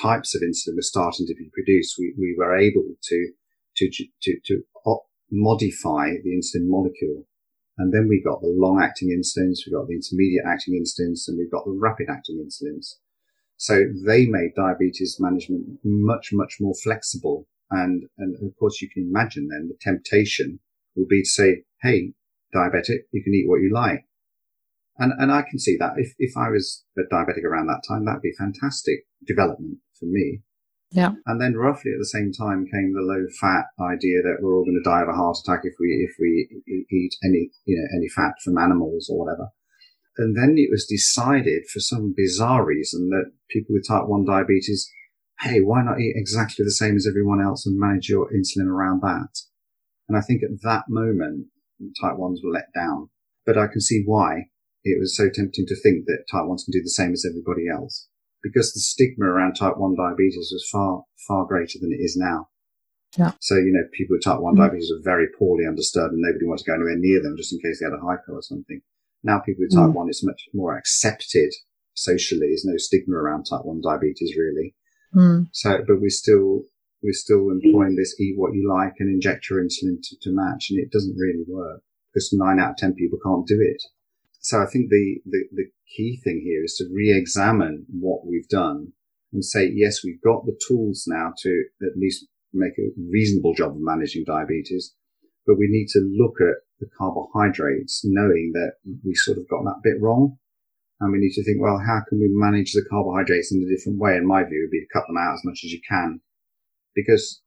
[0.00, 1.96] types of insulin were starting to be produced.
[1.98, 3.32] We, we were able to,
[3.76, 3.90] to,
[4.22, 4.62] to, to
[5.32, 7.24] modify the insulin molecule
[7.80, 11.38] and then we got the long acting insulins, we got the intermediate acting insulins, and
[11.38, 12.96] we've got the rapid acting insulins.
[13.56, 17.46] So they made diabetes management much, much more flexible.
[17.70, 20.60] And, and of course you can imagine then the temptation
[20.94, 22.12] would be to say, Hey,
[22.54, 24.04] diabetic, you can eat what you like.
[24.98, 28.04] And, and I can see that if, if I was a diabetic around that time,
[28.04, 30.42] that'd be fantastic development for me.
[30.92, 31.12] Yeah.
[31.26, 34.64] And then roughly at the same time came the low fat idea that we're all
[34.64, 36.48] going to die of a heart attack if we, if we
[36.90, 39.48] eat any, you know, any fat from animals or whatever.
[40.18, 44.90] And then it was decided for some bizarre reason that people with type 1 diabetes,
[45.40, 49.00] hey, why not eat exactly the same as everyone else and manage your insulin around
[49.02, 49.30] that?
[50.08, 51.46] And I think at that moment,
[52.00, 53.10] type 1s were let down.
[53.46, 54.50] But I can see why
[54.84, 57.68] it was so tempting to think that type 1s can do the same as everybody
[57.68, 58.08] else
[58.42, 62.48] because the stigma around type 1 diabetes was far, far greater than it is now.
[63.18, 63.32] Yeah.
[63.40, 64.62] So, you know, people with type 1 mm-hmm.
[64.62, 67.58] diabetes are very poorly understood and nobody wants to go anywhere near them just in
[67.60, 68.80] case they had a hypo or something.
[69.22, 69.94] Now people with type mm.
[69.94, 71.52] 1 is much more accepted
[71.94, 72.48] socially.
[72.48, 74.74] There's no stigma around type 1 diabetes really.
[75.14, 75.48] Mm.
[75.52, 76.62] So, but we're still,
[77.02, 80.68] we're still employing this eat what you like and inject your insulin to, to match
[80.70, 81.82] and it doesn't really work
[82.12, 83.82] because nine out of 10 people can't do it.
[84.40, 85.64] So I think the, the, the
[85.96, 88.92] key thing here is to re-examine what we've done
[89.32, 93.72] and say, yes, we've got the tools now to at least make a reasonable job
[93.72, 94.94] of managing diabetes,
[95.46, 98.72] but we need to look at the carbohydrates knowing that
[99.04, 100.36] we sort of got that bit wrong.
[100.98, 103.98] And we need to think, well, how can we manage the carbohydrates in a different
[103.98, 104.16] way?
[104.16, 106.20] In my view, would be to cut them out as much as you can
[106.94, 107.42] because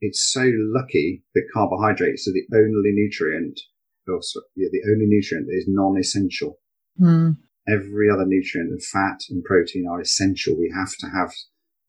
[0.00, 3.60] it's so lucky that carbohydrates are the only nutrient
[4.08, 4.20] or
[4.54, 6.58] yeah, the only nutrient that is non-essential.
[7.00, 7.36] Mm.
[7.68, 10.56] Every other nutrient and fat and protein are essential.
[10.56, 11.32] We have to have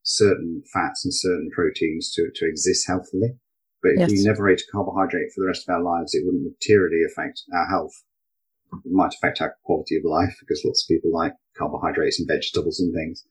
[0.02, 3.38] certain fats and certain proteins to, to exist healthily.
[3.84, 4.12] But if yes.
[4.12, 7.44] we never ate a carbohydrate for the rest of our lives, it wouldn't materially affect
[7.54, 7.94] our health.
[8.74, 12.80] It might affect our quality of life because lots of people like carbohydrates and vegetables
[12.80, 13.24] and things.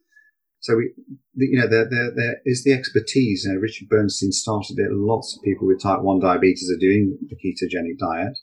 [0.60, 0.92] So we,
[1.34, 3.44] you know, there, there, there is the expertise.
[3.44, 4.90] You know, Richard Bernstein started it.
[4.90, 8.36] Lots of people with type 1 diabetes are doing the ketogenic diet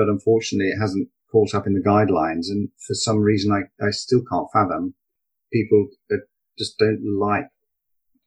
[0.00, 2.48] but unfortunately it hasn't caught up in the guidelines.
[2.48, 4.94] And for some reason, I, I still can't fathom
[5.52, 5.88] people
[6.58, 7.48] just don't like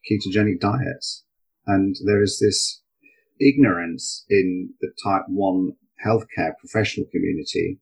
[0.10, 1.25] ketogenic diets.
[1.65, 2.82] And there is this
[3.39, 5.73] ignorance in the type one
[6.06, 7.79] healthcare professional community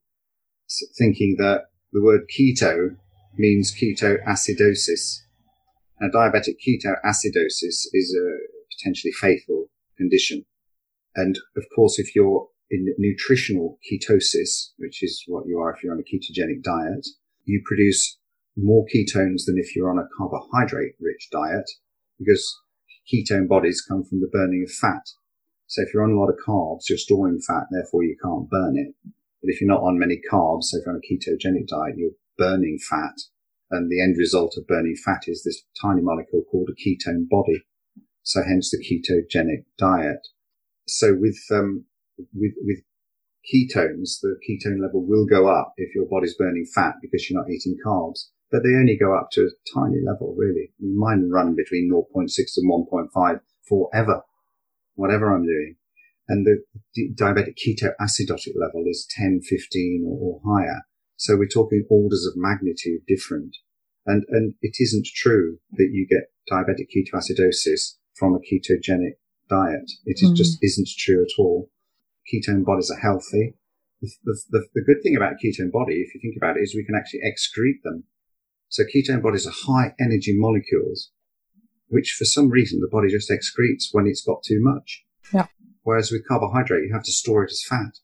[0.97, 2.95] thinking that the word keto
[3.38, 5.17] means ketoacidosis.
[6.01, 8.37] Now, diabetic ketoacidosis is a
[8.75, 10.45] potentially fatal condition.
[11.15, 15.93] And of course, if you're in nutritional ketosis, which is what you are if you're
[15.93, 17.07] on a ketogenic diet,
[17.45, 18.17] you produce
[18.57, 21.69] more ketones than if you're on a carbohydrate rich diet
[22.17, 22.59] because
[23.11, 25.03] ketone bodies come from the burning of fat.
[25.67, 28.75] So if you're on a lot of carbs, you're storing fat, therefore you can't burn
[28.75, 28.95] it.
[29.03, 32.11] But if you're not on many carbs, so if you're on a ketogenic diet, you're
[32.37, 33.13] burning fat.
[33.71, 37.63] And the end result of burning fat is this tiny molecule called a ketone body.
[38.23, 40.27] So hence the ketogenic diet.
[40.88, 41.86] So with, um,
[42.34, 42.84] with, with
[43.47, 47.49] ketones, the ketone level will go up if your body's burning fat because you're not
[47.49, 50.71] eating carbs, but they only go up to a tiny level, really.
[50.79, 54.21] I mean, mine run between 0.6 and 1.5 forever,
[54.95, 55.77] whatever I'm doing.
[56.27, 56.63] And the
[57.15, 60.81] diabetic ketoacidotic level is 10, 15 or, or higher.
[61.21, 63.55] So we're talking orders of magnitude different.
[64.07, 69.91] And, and it isn't true that you get diabetic ketoacidosis from a ketogenic diet.
[70.05, 70.36] It is mm.
[70.36, 71.69] just isn't true at all.
[72.25, 73.53] Ketone bodies are healthy.
[74.01, 76.84] The, the, the, good thing about ketone body, if you think about it, is we
[76.84, 78.05] can actually excrete them.
[78.69, 81.12] So ketone bodies are high energy molecules,
[81.89, 85.05] which for some reason the body just excretes when it's got too much.
[85.31, 85.45] Yeah.
[85.84, 87.99] Whereas with carbohydrate, you have to store it as fat.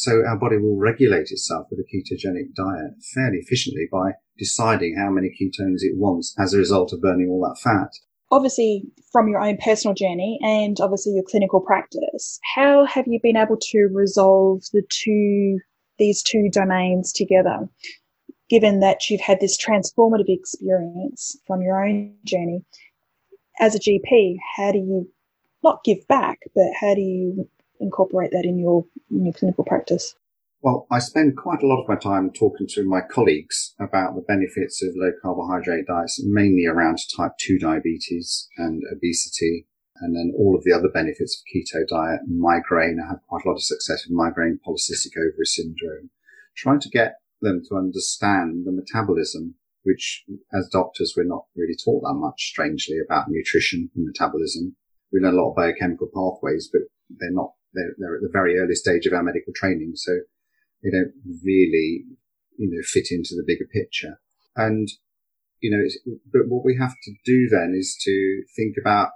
[0.00, 5.10] So our body will regulate itself with a ketogenic diet fairly efficiently by deciding how
[5.10, 7.90] many ketones it wants as a result of burning all that fat.
[8.30, 13.36] Obviously, from your own personal journey and obviously your clinical practice, how have you been
[13.36, 15.58] able to resolve the two,
[15.98, 17.68] these two domains together?
[18.48, 22.64] Given that you've had this transformative experience from your own journey
[23.60, 25.10] as a GP, how do you
[25.62, 30.14] not give back, but how do you incorporate that in your in your clinical practice?
[30.62, 34.20] Well, I spend quite a lot of my time talking to my colleagues about the
[34.20, 39.66] benefits of low carbohydrate diets, mainly around type 2 diabetes and obesity,
[40.02, 43.00] and then all of the other benefits of keto diet, migraine.
[43.02, 46.10] I have quite a lot of success with migraine, polycystic ovary syndrome,
[46.56, 52.02] trying to get them to understand the metabolism, which as doctors, we're not really taught
[52.02, 54.76] that much, strangely, about nutrition and metabolism.
[55.10, 58.58] We learn a lot of biochemical pathways, but they're not, they're, they're at the very
[58.58, 59.92] early stage of our medical training.
[59.94, 60.12] So
[60.82, 61.12] they don't
[61.44, 62.04] really,
[62.56, 64.20] you know, fit into the bigger picture.
[64.56, 64.88] And,
[65.60, 65.82] you know,
[66.32, 69.10] but what we have to do then is to think about,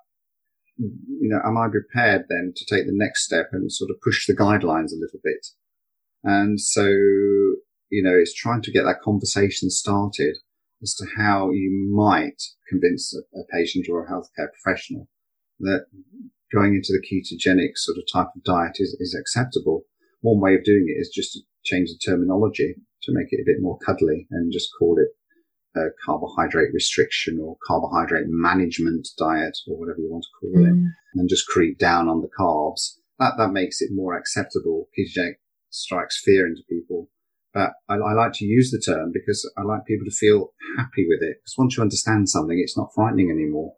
[0.76, 4.26] you know, am I prepared then to take the next step and sort of push
[4.26, 5.46] the guidelines a little bit?
[6.22, 10.36] And so, you know, it's trying to get that conversation started
[10.82, 15.08] as to how you might convince a, a patient or a healthcare professional
[15.60, 15.86] that
[16.52, 19.82] going into the ketogenic sort of type of diet is, is acceptable.
[20.20, 23.46] One way of doing it is just to change the terminology to make it a
[23.46, 25.08] bit more cuddly and just call it
[25.76, 30.68] a carbohydrate restriction or carbohydrate management diet or whatever you want to call mm.
[30.68, 32.98] it and just creep down on the carbs.
[33.18, 34.88] That, that makes it more acceptable.
[34.96, 35.34] Ketogenic
[35.70, 37.08] strikes fear into people.
[37.52, 41.06] But I, I, like to use the term because I like people to feel happy
[41.08, 41.36] with it.
[41.40, 43.74] Because once you understand something, it's not frightening anymore.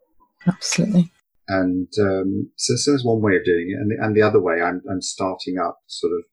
[0.47, 1.11] Absolutely.
[1.47, 3.79] And um, so, so that's one way of doing it.
[3.79, 6.25] And the, and the other way, I'm, I'm starting up sort of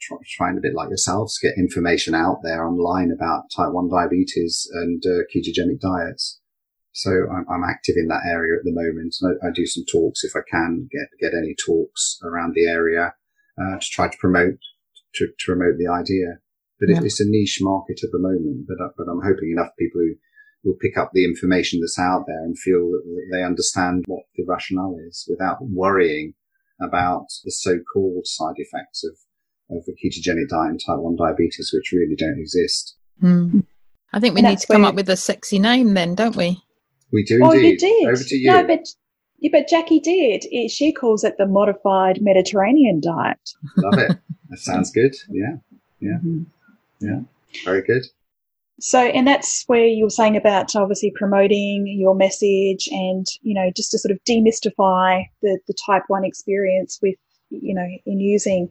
[0.00, 4.68] try, trying a bit like yourselves, get information out there online about type 1 diabetes
[4.74, 6.40] and uh, ketogenic diets.
[6.92, 9.14] So I'm, I'm, active in that area at the moment.
[9.22, 13.12] I, I, do some talks if I can get, get any talks around the area,
[13.60, 14.58] uh, to try to promote,
[15.16, 16.40] to, to promote the idea.
[16.80, 16.98] But yeah.
[16.98, 20.00] it, it's a niche market at the moment, but, uh, but I'm hoping enough people
[20.00, 20.14] who
[20.66, 24.44] will pick up the information that's out there and feel that they understand what the
[24.46, 26.34] rationale is without worrying
[26.82, 29.16] about the so-called side effects of
[29.68, 32.96] of a ketogenic diet and type 1 diabetes, which really don't exist.
[33.20, 33.64] Mm.
[34.12, 36.62] I think we and need to come up with a sexy name then, don't we?
[37.12, 37.82] We do oh, indeed.
[37.82, 38.08] you did.
[38.08, 38.52] Over to you.
[38.52, 38.84] No, but,
[39.38, 40.44] yeah, but Jackie did.
[40.52, 43.38] It, she calls it the modified Mediterranean diet.
[43.78, 44.18] Love it.
[44.50, 45.16] That sounds good.
[45.28, 45.56] Yeah.
[45.98, 46.18] Yeah.
[46.18, 46.42] Mm-hmm.
[47.00, 47.20] Yeah.
[47.64, 48.04] Very good.
[48.78, 53.70] So, and that's where you were saying about obviously promoting your message and, you know,
[53.74, 57.16] just to sort of demystify the, the type one experience with,
[57.48, 58.68] you know, in using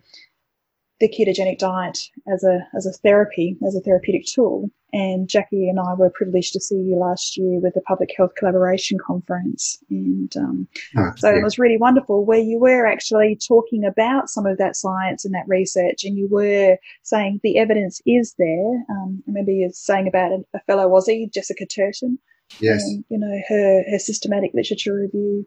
[0.99, 1.97] the ketogenic diet
[2.31, 4.69] as a as a therapy, as a therapeutic tool.
[4.95, 8.31] And Jackie and I were privileged to see you last year with the Public Health
[8.37, 11.37] Collaboration Conference, and um, oh, so yeah.
[11.37, 12.23] it was really wonderful.
[12.23, 16.29] Where you were actually talking about some of that science and that research, and you
[16.31, 18.85] were saying the evidence is there.
[18.89, 22.17] Um, I remember you saying about a, a fellow Aussie, Jessica Turton.
[22.61, 25.45] Yes, and, you know her her systematic literature review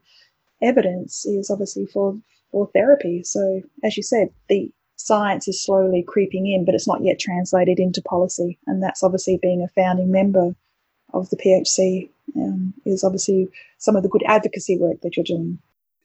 [0.60, 2.18] evidence is obviously for
[2.52, 3.22] for therapy.
[3.24, 7.78] So as you said, the science is slowly creeping in, but it's not yet translated
[7.78, 8.58] into policy.
[8.66, 10.54] And that's obviously being a founding member
[11.14, 15.58] of the PHC um, is obviously some of the good advocacy work that you're doing.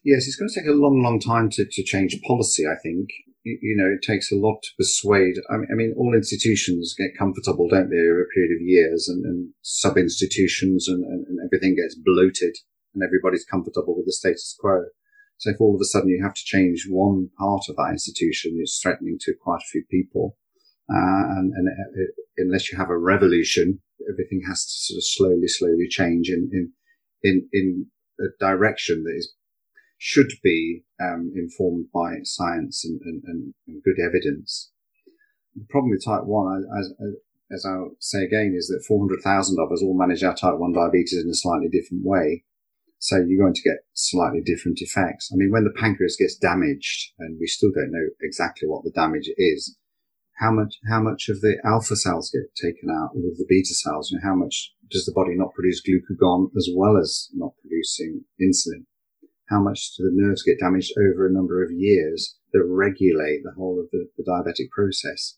[0.06, 3.10] Yes, it's going to take a long, long time to, to change policy, I think.
[3.44, 5.36] You, you know, it takes a lot to persuade.
[5.50, 9.10] I mean, I mean, all institutions get comfortable, don't they, over a period of years,
[9.10, 12.56] and, and sub institutions and, and, and everything gets bloated
[12.94, 14.86] and everybody's comfortable with the status quo.
[15.44, 18.56] So if all of a sudden you have to change one part of that institution,
[18.62, 20.38] it's threatening to quite a few people.
[20.90, 25.48] Uh, and, and it, unless you have a revolution, everything has to sort of slowly,
[25.50, 26.72] slowly change in, in,
[27.24, 27.88] in, in
[28.22, 29.34] a direction that is,
[29.98, 34.72] should be, um, informed by science and, and, and, good evidence.
[35.58, 36.94] The problem with type 1, as,
[37.52, 41.22] as I'll say again, is that 400,000 of us all manage our type 1 diabetes
[41.22, 42.46] in a slightly different way.
[43.04, 45.30] So you're going to get slightly different effects.
[45.30, 48.92] I mean, when the pancreas gets damaged, and we still don't know exactly what the
[48.92, 49.78] damage is,
[50.40, 54.10] how much, how much of the alpha cells get taken out with the beta cells
[54.10, 58.86] and how much does the body not produce glucagon as well as not producing insulin?
[59.50, 63.52] How much do the nerves get damaged over a number of years that regulate the
[63.58, 65.38] whole of the, the diabetic process?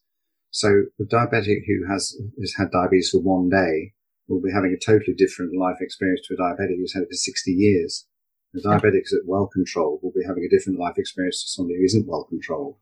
[0.51, 3.94] So a diabetic who has, has had diabetes for one day
[4.27, 7.15] will be having a totally different life experience to a diabetic who's had it for
[7.15, 8.07] 60 years.
[8.55, 11.85] A diabetic who's well controlled will be having a different life experience to somebody who
[11.85, 12.77] isn't well controlled,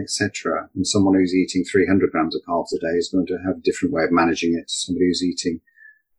[0.00, 0.68] etc.
[0.74, 3.60] And someone who's eating 300 grams of carbs a day is going to have a
[3.60, 5.60] different way of managing it to somebody who's eating,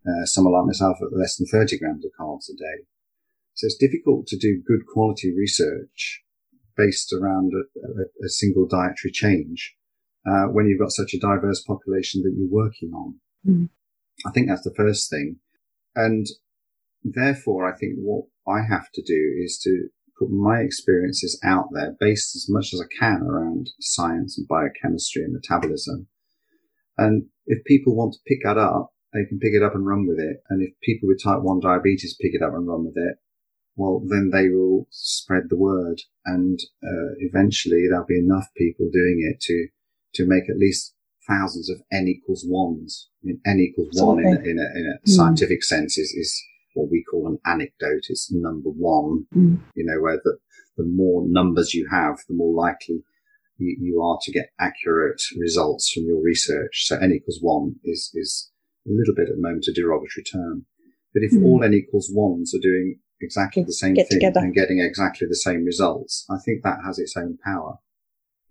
[0.05, 2.85] uh, someone like myself at less than 30 grams of carbs a day.
[3.55, 6.23] So it's difficult to do good quality research
[6.75, 9.75] based around a, a, a single dietary change
[10.27, 13.15] uh, when you've got such a diverse population that you're working on.
[13.47, 13.69] Mm.
[14.25, 15.37] I think that's the first thing.
[15.95, 16.25] And
[17.03, 21.95] therefore, I think what I have to do is to put my experiences out there
[21.99, 26.07] based as much as I can around science and biochemistry and metabolism.
[26.97, 30.07] And if people want to pick that up, they can pick it up and run
[30.07, 30.37] with it.
[30.49, 33.17] And if people with type 1 diabetes pick it up and run with it,
[33.75, 36.01] well, then they will spread the word.
[36.25, 39.67] And uh, eventually there'll be enough people doing it to,
[40.15, 40.93] to make at least
[41.27, 43.09] thousands of n equals ones.
[43.23, 45.11] I mean, n equals one in, in, a, in a mm.
[45.11, 46.43] scientific sense is, is
[46.73, 48.05] what we call an anecdote.
[48.09, 49.59] It's number one, mm.
[49.75, 50.37] you know, where the,
[50.77, 53.03] the more numbers you have, the more likely
[53.57, 56.85] you, you, are to get accurate results from your research.
[56.85, 58.51] So n equals one is, is
[58.87, 60.65] a little bit at the moment a derogatory term.
[61.13, 61.45] But if mm.
[61.45, 64.39] all n equals ones are doing exactly the same thing together.
[64.39, 67.77] and getting exactly the same results, I think that has its own power.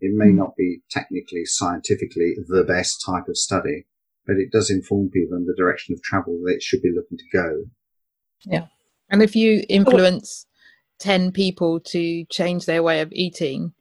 [0.03, 0.37] It may mm.
[0.37, 3.87] not be technically, scientifically the best type of study,
[4.27, 7.19] but it does inform people in the direction of travel that it should be looking
[7.19, 7.65] to go.
[8.45, 8.67] Yeah.
[9.09, 10.47] And if you influence
[10.99, 13.73] 10 people to change their way of eating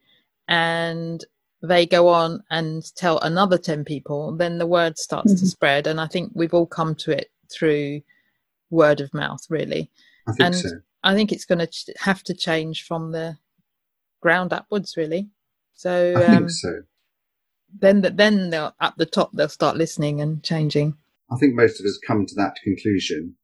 [0.48, 1.26] and
[1.64, 5.40] they go on and tell another 10 people, then the word starts mm-hmm.
[5.40, 5.88] to spread.
[5.88, 8.02] And I think we've all come to it through
[8.70, 9.90] word of mouth, really.
[10.28, 10.70] I think and so.
[11.04, 13.38] I think it's going to have to change from the
[14.22, 15.30] ground upwards, really.
[15.74, 16.82] So, I think um, so.
[17.80, 20.98] Then, then they'll at the top they'll start listening and changing.
[21.32, 23.36] I think most of us come to that conclusion,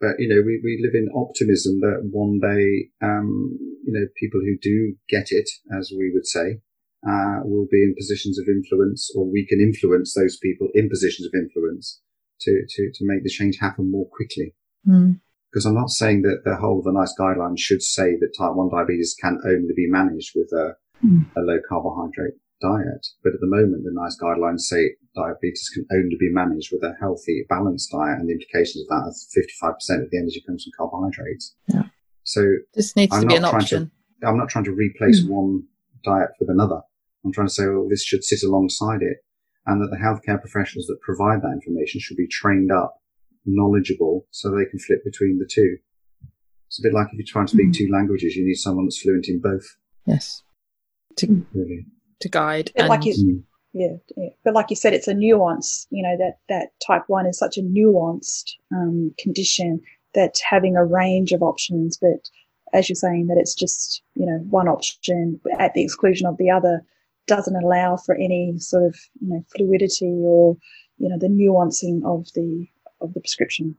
[0.00, 4.40] but you know, we, we live in optimism that one day, um, you know, people
[4.40, 6.60] who do get it, as we would say,
[7.08, 11.26] uh, will be in positions of influence, or we can influence those people in positions
[11.26, 12.00] of influence
[12.40, 14.54] to to to make the change happen more quickly.
[14.86, 15.20] Mm.
[15.50, 18.54] Because I'm not saying that the whole of the NICE guidelines should say that type
[18.54, 21.26] 1 diabetes can only be managed with a mm.
[21.36, 23.06] a low carbohydrate diet.
[23.24, 26.94] But at the moment, the NICE guidelines say diabetes can only be managed with a
[27.00, 30.72] healthy, balanced diet, and the implications of that is 55% of the energy comes from
[30.76, 31.54] carbohydrates.
[31.66, 31.84] Yeah.
[32.24, 32.42] So
[32.74, 33.90] this needs I'm to be an option.
[34.20, 35.30] To, I'm not trying to replace mm.
[35.30, 35.64] one
[36.04, 36.80] diet with another.
[37.24, 39.18] I'm trying to say, well, this should sit alongside it,
[39.66, 43.00] and that the healthcare professionals that provide that information should be trained up,
[43.44, 45.76] knowledgeable, so they can flip between the two.
[46.68, 47.74] It's a bit like if you're trying to speak mm.
[47.74, 49.64] two languages, you need someone that's fluent in both.
[50.06, 50.42] Yes
[51.16, 51.86] to really.
[52.20, 52.70] to guide.
[52.76, 53.42] And, like you, mm.
[53.72, 55.86] yeah, yeah, but like you said, it's a nuance.
[55.90, 59.80] You know that that type one is such a nuanced um, condition
[60.14, 62.28] that having a range of options, but
[62.72, 66.50] as you're saying, that it's just you know one option at the exclusion of the
[66.50, 66.84] other
[67.26, 70.56] doesn't allow for any sort of you know fluidity or
[70.98, 72.66] you know the nuancing of the
[73.00, 73.76] of the prescription.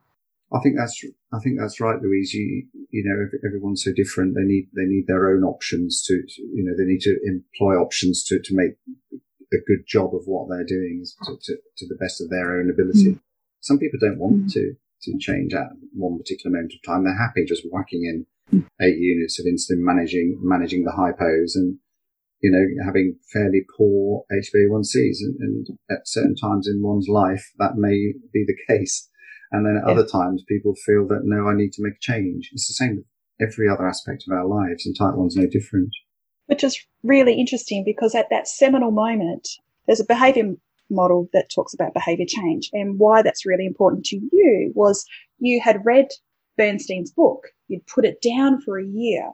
[0.53, 1.01] I think that's
[1.33, 2.33] I think that's right, Louise.
[2.33, 4.35] You you know everyone's so different.
[4.35, 8.23] They need they need their own options to, you know they need to employ options
[8.25, 8.75] to to make
[9.53, 12.69] a good job of what they're doing to, to, to the best of their own
[12.69, 13.15] ability.
[13.15, 13.19] Mm.
[13.61, 14.53] Some people don't want mm.
[14.53, 17.03] to to change at one particular moment of time.
[17.03, 18.67] They're happy just whacking in mm.
[18.81, 21.77] eight units of insulin, managing managing the hypos, and
[22.41, 25.21] you know having fairly poor HbA1cs.
[25.21, 29.07] And, and at certain times in one's life, that may be the case.
[29.51, 29.93] And then at yeah.
[29.93, 32.49] other times, people feel that no, I need to make a change.
[32.53, 33.05] It's the same with
[33.41, 35.89] every other aspect of our lives, and type one's no different.
[36.45, 39.47] Which is really interesting because at that seminal moment,
[39.87, 40.55] there's a behavior
[40.91, 42.69] model that talks about behavior change.
[42.73, 45.05] And why that's really important to you was
[45.39, 46.07] you had read
[46.57, 49.31] Bernstein's book, you'd put it down for a year.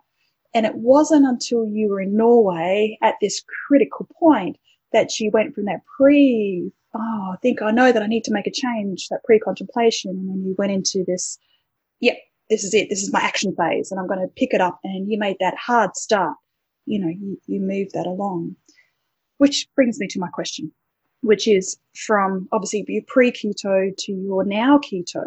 [0.53, 4.57] And it wasn't until you were in Norway at this critical point
[4.93, 8.33] that you went from that pre oh, I think I know that I need to
[8.33, 10.11] make a change, that pre-contemplation.
[10.11, 11.37] And then you went into this,
[11.99, 12.17] yep,
[12.49, 12.89] this is it.
[12.89, 14.79] This is my action phase and I'm going to pick it up.
[14.83, 16.35] And you made that hard start.
[16.85, 18.55] You know, you, you moved that along,
[19.37, 20.71] which brings me to my question,
[21.21, 25.25] which is from obviously your pre-keto to your now keto,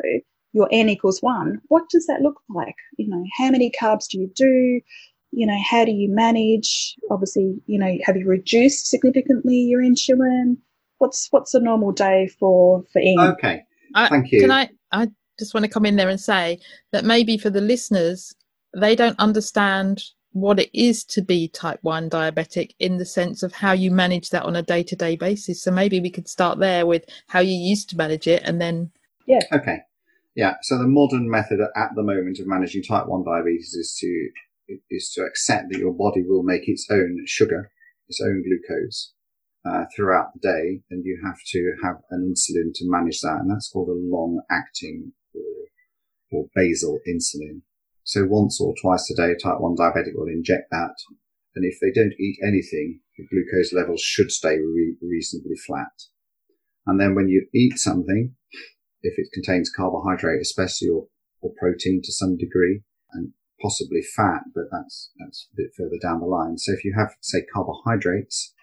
[0.52, 1.60] your N equals one.
[1.68, 2.76] What does that look like?
[2.96, 4.80] You know, how many carbs do you do?
[5.32, 6.96] You know, how do you manage?
[7.10, 10.56] Obviously, you know, have you reduced significantly your insulin?
[11.00, 13.18] What's what's a normal day for for Ian?
[13.32, 13.62] Okay,
[13.94, 14.40] I, Thank you.
[14.42, 14.70] Can I?
[14.92, 16.58] I just want to come in there and say
[16.92, 18.34] that maybe for the listeners,
[18.76, 23.52] they don't understand what it is to be type 1 diabetic in the sense of
[23.52, 25.62] how you manage that on a day to day basis.
[25.62, 28.92] So maybe we could start there with how you used to manage it and then.
[29.26, 29.40] Yeah.
[29.52, 29.78] Okay.
[30.36, 30.54] Yeah.
[30.62, 35.10] So the modern method at the moment of managing type 1 diabetes is to, is
[35.14, 37.72] to accept that your body will make its own sugar,
[38.08, 39.12] its own glucose.
[39.62, 43.50] Uh, throughout the day, and you have to have an insulin to manage that, and
[43.50, 45.42] that's called a long-acting or,
[46.32, 47.60] or basal insulin.
[48.02, 50.94] So once or twice a day, a type 1 diabetic will inject that.
[51.54, 55.92] And if they don't eat anything, the glucose levels should stay re- reasonably flat.
[56.86, 58.34] And then when you eat something,
[59.02, 61.06] if it contains carbohydrate, especially or,
[61.42, 62.82] or protein to some degree,
[63.12, 66.56] and possibly fat, but that's, that's a bit further down the line.
[66.56, 68.54] So if you have, say, carbohydrates,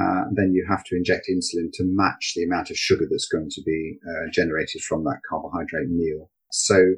[0.00, 3.48] uh, then you have to inject insulin to match the amount of sugar that's going
[3.48, 6.30] to be uh, generated from that carbohydrate meal.
[6.50, 6.94] So,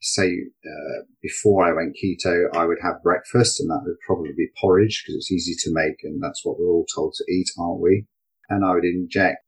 [0.00, 0.30] say
[0.64, 5.02] uh, before I went keto, I would have breakfast, and that would probably be porridge
[5.02, 8.06] because it's easy to make, and that's what we're all told to eat, aren't we?
[8.48, 9.44] And I would inject,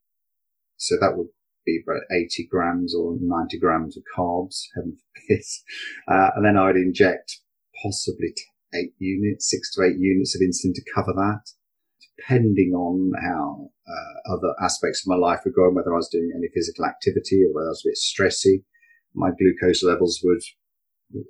[0.76, 1.28] so that would
[1.64, 5.42] be about 80 grams or 90 grams of carbs, heaven forbid.
[6.08, 7.40] Uh, and then I would inject
[7.82, 8.32] possibly
[8.74, 11.50] eight units, six to eight units of insulin to cover that
[12.18, 16.32] depending on how uh, other aspects of my life were going, whether I was doing
[16.34, 18.64] any physical activity or whether I was a bit stressy,
[19.14, 20.42] my glucose levels would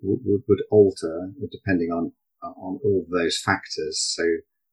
[0.02, 2.12] would, would alter depending on
[2.42, 4.00] on all those factors.
[4.16, 4.22] So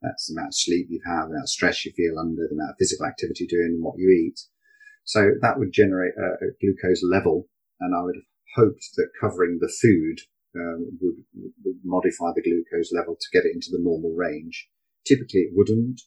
[0.02, 2.56] that's the amount of sleep you have, the amount of stress you feel under, the
[2.56, 4.40] amount of physical activity you're doing, and what you eat.
[5.06, 7.48] So that would generate a, a glucose level,
[7.80, 10.20] and I would have hoped that covering the food
[10.56, 11.16] um, would,
[11.66, 14.70] would modify the glucose level to get it into the normal range.
[15.06, 16.02] Typically, it wouldn't.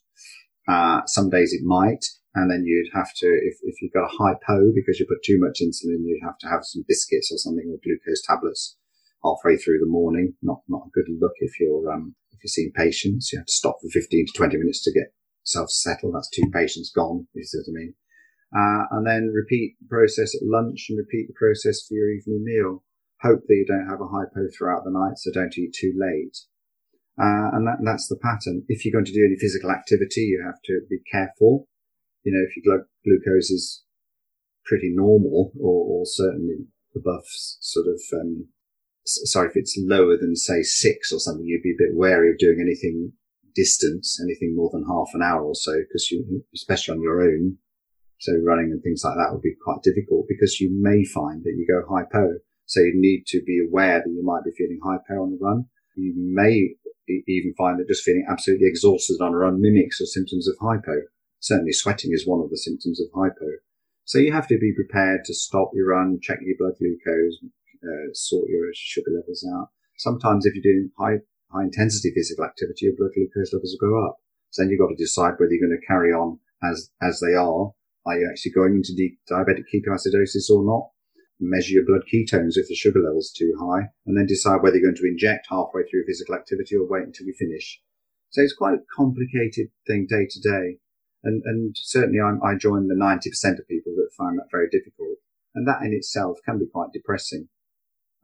[0.68, 4.16] Uh, some days it might, and then you'd have to, if, if you've got a
[4.18, 7.70] hypo because you put too much insulin, you'd have to have some biscuits or something
[7.70, 8.76] or glucose tablets
[9.22, 10.34] halfway through the morning.
[10.42, 13.32] Not not a good look if you're um, if you're seeing patients.
[13.32, 16.14] You have to stop for 15 to 20 minutes to get self settled.
[16.14, 17.26] That's two patients gone.
[17.34, 17.94] You see what I mean?
[18.54, 22.44] Uh, and then repeat the process at lunch and repeat the process for your evening
[22.44, 22.84] meal.
[23.22, 26.36] Hope that you don't have a hypo throughout the night, so don't eat too late.
[27.18, 28.64] Uh, and that, that's the pattern.
[28.68, 31.66] If you're going to do any physical activity, you have to be careful.
[32.24, 33.84] You know, if your glucose is
[34.64, 38.48] pretty normal or, or certainly above sort of, um,
[39.04, 42.38] sorry, if it's lower than say six or something, you'd be a bit wary of
[42.38, 43.12] doing anything
[43.54, 47.56] distance, anything more than half an hour or so, because you, especially on your own.
[48.18, 51.54] So running and things like that would be quite difficult because you may find that
[51.56, 52.38] you go hypo.
[52.66, 55.66] So you need to be aware that you might be feeling hypo on the run.
[55.96, 56.76] You may
[57.08, 61.02] even find that just feeling absolutely exhausted on a run mimics the symptoms of hypo.
[61.40, 63.46] Certainly sweating is one of the symptoms of hypo.
[64.04, 67.38] So you have to be prepared to stop your run, check your blood glucose,
[67.82, 69.68] uh, sort your sugar levels out.
[69.98, 71.18] Sometimes if you're doing high,
[71.52, 74.16] high intensity physical activity, your blood glucose levels will go up.
[74.50, 77.34] So then you've got to decide whether you're going to carry on as, as they
[77.34, 77.72] are.
[78.06, 80.90] Are you actually going into di- diabetic ketoacidosis or not?
[81.40, 84.86] Measure your blood ketones if the sugar level's too high, and then decide whether you're
[84.86, 87.80] going to inject halfway through physical activity or wait until you finish.
[88.30, 90.78] So it's quite a complicated thing day to day.
[91.24, 95.18] And, and certainly I'm, I join the 90% of people that find that very difficult.
[95.54, 97.48] And that in itself can be quite depressing.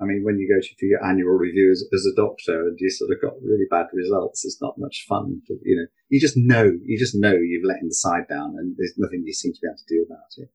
[0.00, 2.90] I mean, when you go to your annual review as, as, a doctor and you
[2.90, 5.40] sort of got really bad results, it's not much fun.
[5.46, 8.74] To, you know, you just know, you just know you've let the side down and
[8.76, 10.50] there's nothing you seem to be able to do about it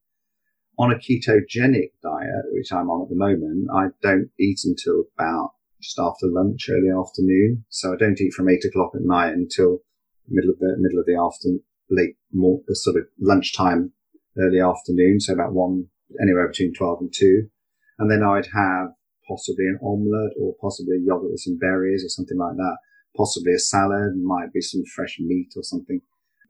[0.77, 5.51] on a ketogenic diet, which I'm on at the moment, I don't eat until about
[5.81, 7.65] just after lunch, early afternoon.
[7.69, 9.79] So I don't eat from eight o'clock at night until
[10.27, 13.91] middle of the middle of the afternoon, late more sort of lunchtime,
[14.37, 15.19] early afternoon.
[15.19, 15.87] So about one,
[16.21, 17.49] anywhere between 12 and two.
[17.97, 18.89] And then I'd have
[19.27, 22.77] possibly an omelette or possibly a yogurt with some berries or something like that.
[23.15, 26.01] Possibly a salad, might be some fresh meat or something,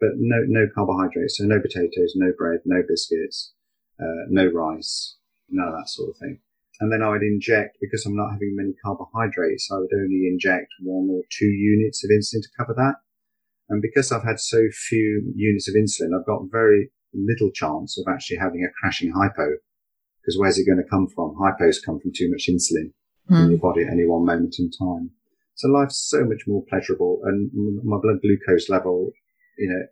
[0.01, 1.37] but no, no carbohydrates.
[1.37, 3.53] So no potatoes, no bread, no biscuits
[3.99, 5.17] uh, no rice,
[5.49, 6.39] none of that sort of thing.
[6.79, 10.67] And then I would inject, because I'm not having many carbohydrates, I would only inject
[10.81, 12.95] one or two units of insulin to cover that.
[13.69, 18.05] And because I've had so few units of insulin, I've got very little chance of
[18.07, 19.57] actually having a crashing hypo.
[20.21, 21.35] Because where's it going to come from?
[21.35, 22.91] Hypos come from too much insulin
[23.29, 23.37] mm.
[23.37, 23.49] in hmm.
[23.51, 25.11] your body at any one moment in time.
[25.55, 27.49] So life's so much more pleasurable and
[27.83, 29.11] my blood glucose level,
[29.57, 29.87] you know,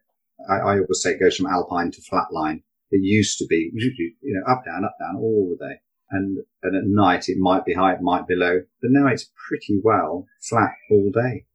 [0.47, 2.62] I, I always say it goes from alpine to flatline.
[2.96, 5.76] It used to be, you know, up, down, up, down all the day.
[6.12, 9.32] And, and at night it might be high, it might be low, but now it's
[9.50, 11.46] pretty well flat all day,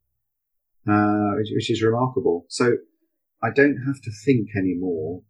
[0.87, 2.45] uh, which, which is remarkable.
[2.49, 2.77] So
[3.41, 5.23] I don't have to think anymore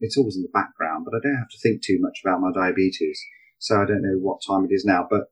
[0.00, 2.52] it's always in the background, but I don't have to think too much about my
[2.52, 3.20] diabetes.
[3.58, 5.22] So I don't know what time it is now, but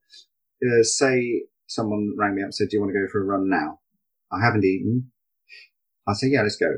[0.66, 3.24] uh, say someone rang me up and said, do you want to go for a
[3.24, 3.80] run now?
[4.32, 5.11] I haven't eaten.
[6.09, 6.72] I say, yeah, let's go.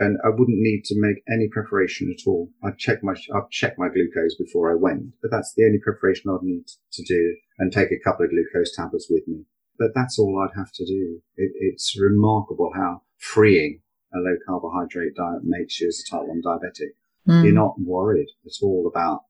[0.00, 2.50] And I wouldn't need to make any preparation at all.
[2.64, 6.30] I'd check my, I'd check my glucose before I went, but that's the only preparation
[6.30, 9.44] I'd need to do and take a couple of glucose tablets with me.
[9.78, 11.20] But that's all I'd have to do.
[11.36, 13.80] It, it's remarkable how freeing
[14.12, 16.94] a low carbohydrate diet makes you as a type 1 diabetic.
[17.28, 17.44] Mm.
[17.44, 19.20] You're not worried at all about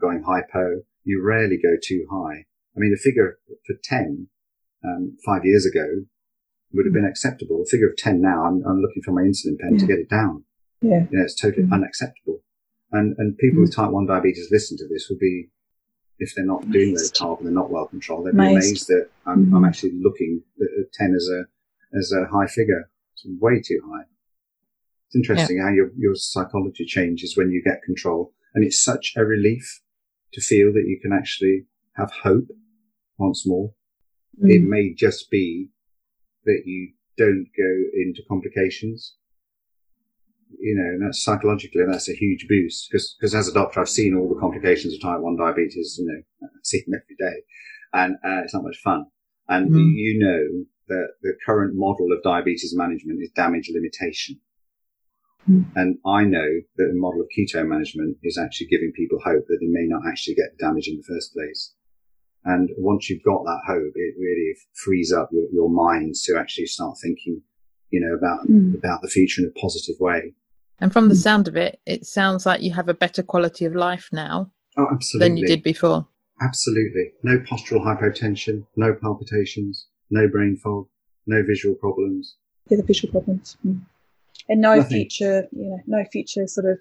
[0.00, 0.82] going hypo.
[1.04, 2.44] You rarely go too high.
[2.76, 4.28] I mean, a figure for 10,
[4.84, 6.04] um, five years ago
[6.74, 7.62] would have been acceptable.
[7.62, 9.78] A figure of 10 now, I'm, I'm looking for my insulin pen yeah.
[9.80, 10.44] to get it down.
[10.80, 11.06] Yeah.
[11.10, 11.72] You know, it's totally mm.
[11.72, 12.42] unacceptable.
[12.90, 13.62] And, and people mm.
[13.62, 15.48] with type 1 diabetes listen to this will be,
[16.18, 16.72] if they're not amazed.
[16.72, 19.56] doing low carb and they're not well controlled, they'll be amazed, amazed that I'm, mm.
[19.56, 22.90] I'm actually looking at 10 as a, as a high figure.
[23.14, 24.04] It's way too high.
[25.06, 25.64] It's interesting yeah.
[25.64, 28.32] how your, your psychology changes when you get control.
[28.54, 29.82] And it's such a relief
[30.32, 31.66] to feel that you can actually
[31.96, 32.46] have hope
[33.18, 33.72] once more.
[34.42, 34.50] Mm.
[34.50, 35.68] It may just be
[36.44, 39.16] that you don't go into complications.
[40.58, 44.14] You know, and that's psychologically, that's a huge boost because, as a doctor, I've seen
[44.14, 47.42] all the complications of type 1 diabetes, you know, I see them every day
[47.92, 49.06] and uh, it's not much fun.
[49.48, 49.92] And mm.
[49.94, 54.40] you know that the current model of diabetes management is damage limitation.
[55.48, 55.66] Mm.
[55.74, 59.58] And I know that the model of keto management is actually giving people hope that
[59.60, 61.74] they may not actually get the damage in the first place.
[62.44, 66.66] And once you've got that hope, it really frees up your, your mind to actually
[66.66, 67.40] start thinking,
[67.90, 68.76] you know, about, mm.
[68.76, 70.34] about the future in a positive way.
[70.80, 71.22] And from the mm.
[71.22, 74.86] sound of it, it sounds like you have a better quality of life now oh,
[74.92, 75.28] absolutely.
[75.28, 76.06] than you did before.
[76.40, 77.12] Absolutely.
[77.22, 80.88] No postural hypotension, no palpitations, no brain fog,
[81.26, 82.36] no visual problems.
[82.68, 83.56] Yeah, the visual problems.
[83.64, 83.82] Mm.
[84.48, 84.90] And no Nothing.
[84.90, 86.78] future, you know, no future sort of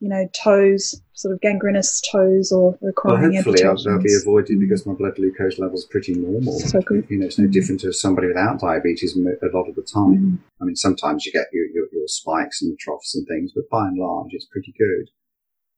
[0.00, 3.84] you know, toes, sort of gangrenous toes or requiring well, hopefully amputations.
[3.84, 6.58] they'll be avoided because my blood glucose level is pretty normal.
[6.58, 7.06] So good.
[7.08, 7.52] You know, it's no mm.
[7.52, 10.18] different to somebody without diabetes a lot of the time.
[10.18, 10.38] Mm.
[10.60, 13.86] I mean, sometimes you get your, your, your, spikes and troughs and things, but by
[13.86, 15.08] and large, it's pretty good.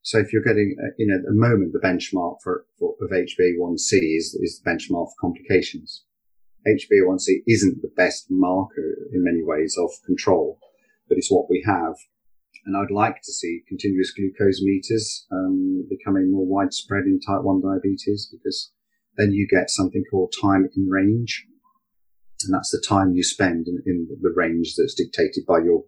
[0.01, 3.11] So if you're getting, uh, you know, at the moment, the benchmark for, for of
[3.11, 6.03] HbA1c is, is the benchmark for complications.
[6.67, 10.59] HbA1c isn't the best marker in many ways of control,
[11.07, 11.95] but it's what we have
[12.65, 17.61] and I'd like to see continuous glucose meters um, becoming more widespread in type 1
[17.61, 18.71] diabetes because
[19.17, 21.45] then you get something called time in range.
[22.43, 25.83] And that's the time you spend in, in the range that's dictated by your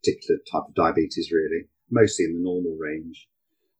[0.00, 3.28] particular type of diabetes, really, mostly in the normal range.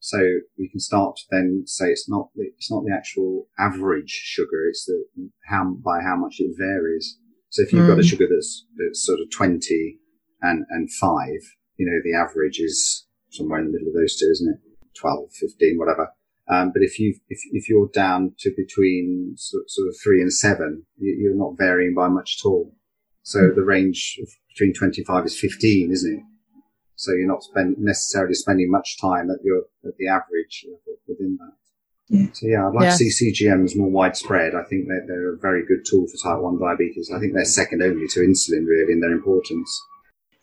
[0.00, 0.18] So
[0.58, 4.68] we can start to then say it's not the, it's not the actual average sugar,
[4.68, 5.04] it's the
[5.46, 7.18] how by how much it varies.
[7.50, 7.88] So if you've mm.
[7.88, 8.08] got a mm.
[8.08, 9.98] sugar that's that's sort of twenty
[10.40, 11.40] and and five,
[11.78, 14.60] you know, the average is somewhere in the middle of those two, isn't it?
[14.98, 16.12] 12, 15, whatever.
[16.50, 20.32] Um, but if you if, if you're down to between sort, sort of three and
[20.32, 22.74] seven, you, are not varying by much at all.
[23.22, 23.56] So mm-hmm.
[23.56, 24.18] the range
[24.48, 26.22] between 25 is 15, isn't it?
[26.96, 31.38] So you're not spend, necessarily spending much time at your at the average level within
[31.38, 31.52] that.
[32.08, 32.26] Yeah.
[32.32, 32.96] So yeah, I'd like yeah.
[32.96, 34.54] to see CGMs more widespread.
[34.54, 37.12] I think that they're a very good tool for type 1 diabetes.
[37.14, 39.70] I think they're second only to insulin really in their importance.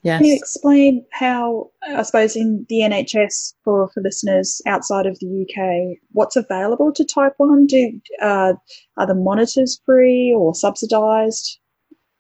[0.05, 0.19] Yes.
[0.19, 5.41] Can you explain how, I suppose, in the NHS for, for listeners outside of the
[5.41, 7.65] UK, what's available to type 1?
[7.65, 8.53] Do, uh,
[8.97, 11.59] are the monitors free or subsidised?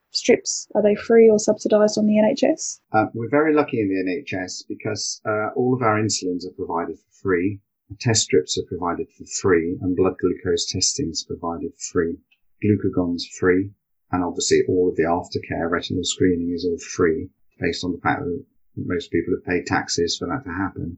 [0.09, 2.79] Strips, are they free or subsidised on the NHS?
[2.91, 6.97] Uh, we're very lucky in the NHS because uh, all of our insulins are provided
[6.97, 7.59] for free,
[7.99, 12.17] test strips are provided for free, and blood glucose testing is provided free.
[12.63, 13.69] Glucagon's free,
[14.11, 17.29] and obviously all of the aftercare retinal screening is all free
[17.59, 18.45] based on the fact that
[18.75, 20.97] most people have paid taxes for that to happen.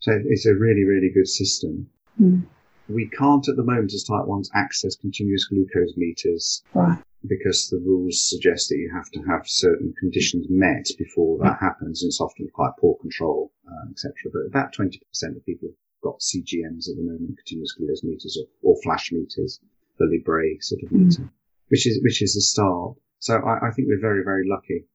[0.00, 1.88] So it's a really, really good system.
[2.20, 2.46] Mm.
[2.88, 6.98] We can't at the moment as type 1s access continuous glucose meters right.
[7.26, 12.02] because the rules suggest that you have to have certain conditions met before that happens.
[12.02, 14.12] And it's often quite poor control, uh, etc.
[14.32, 15.00] But about 20%
[15.36, 19.58] of people have got CGMs at the moment, continuous glucose meters or, or flash meters,
[19.98, 21.30] the Libre sort of meter, mm.
[21.68, 22.94] which is, which is a start.
[23.18, 24.86] So I, I think we're very, very lucky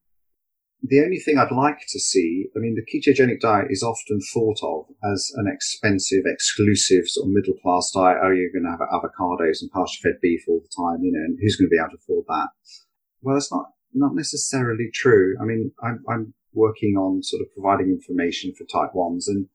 [0.83, 4.59] the only thing I'd like to see, I mean, the ketogenic diet is often thought
[4.63, 8.17] of as an expensive, exclusive sort of middle class diet.
[8.23, 11.23] Oh, you're going to have avocados and pasture fed beef all the time, you know,
[11.23, 12.49] and who's going to be able to afford that?
[13.21, 15.35] Well, that's not, not necessarily true.
[15.39, 19.47] I mean, I'm, I'm working on sort of providing information for type ones and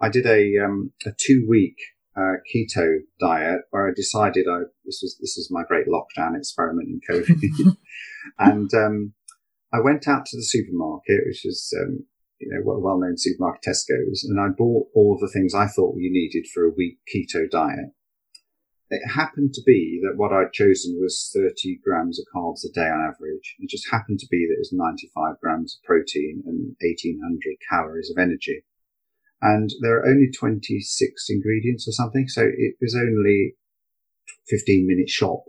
[0.00, 1.76] I did a, um, a two week
[2.16, 6.88] uh, keto diet where I decided I, this was, this was my great lockdown experiment
[6.88, 7.76] in COVID.
[8.38, 9.14] and, um,
[9.72, 12.06] I went out to the supermarket, which is, um,
[12.38, 15.98] you know, a well-known supermarket Tesco's, and I bought all of the things I thought
[15.98, 17.92] you needed for a week keto diet.
[18.90, 22.88] It happened to be that what I'd chosen was 30 grams of carbs a day
[22.88, 23.54] on average.
[23.60, 27.38] It just happened to be that it was 95 grams of protein and 1800
[27.70, 28.64] calories of energy.
[29.40, 32.26] And there are only 26 ingredients or something.
[32.26, 33.54] So it was only
[34.48, 35.44] 15 minute shop.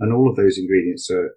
[0.00, 1.36] And all of those ingredients are,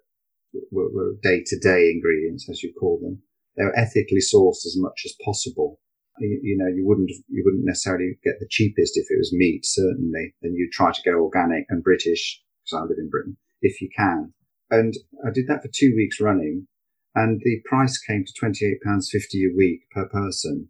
[0.70, 3.22] were day to day ingredients, as you call them.
[3.56, 5.80] They're ethically sourced as much as possible.
[6.18, 9.64] You, you, know, you wouldn't, you wouldn't necessarily get the cheapest if it was meat,
[9.64, 10.34] certainly.
[10.42, 13.88] Then you'd try to go organic and British, because I live in Britain, if you
[13.96, 14.32] can.
[14.70, 14.94] And
[15.26, 16.66] I did that for two weeks running
[17.14, 20.68] and the price came to £28.50 a week per person.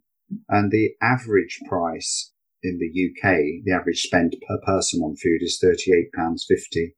[0.49, 2.31] And the average price
[2.63, 6.93] in the UK, the average spend per person on food is £38.50.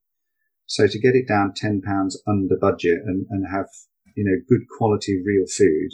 [0.73, 1.81] So to get it down £10
[2.25, 3.67] under budget and, and have,
[4.15, 5.91] you know, good quality real food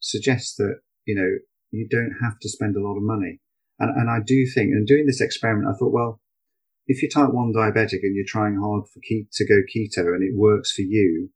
[0.00, 1.38] suggests that, you know,
[1.70, 3.38] you don't have to spend a lot of money.
[3.78, 6.20] And, and I do think, and doing this experiment, I thought, well,
[6.88, 10.24] if you're type 1 diabetic and you're trying hard for ke- to go keto and
[10.24, 11.30] it works for you,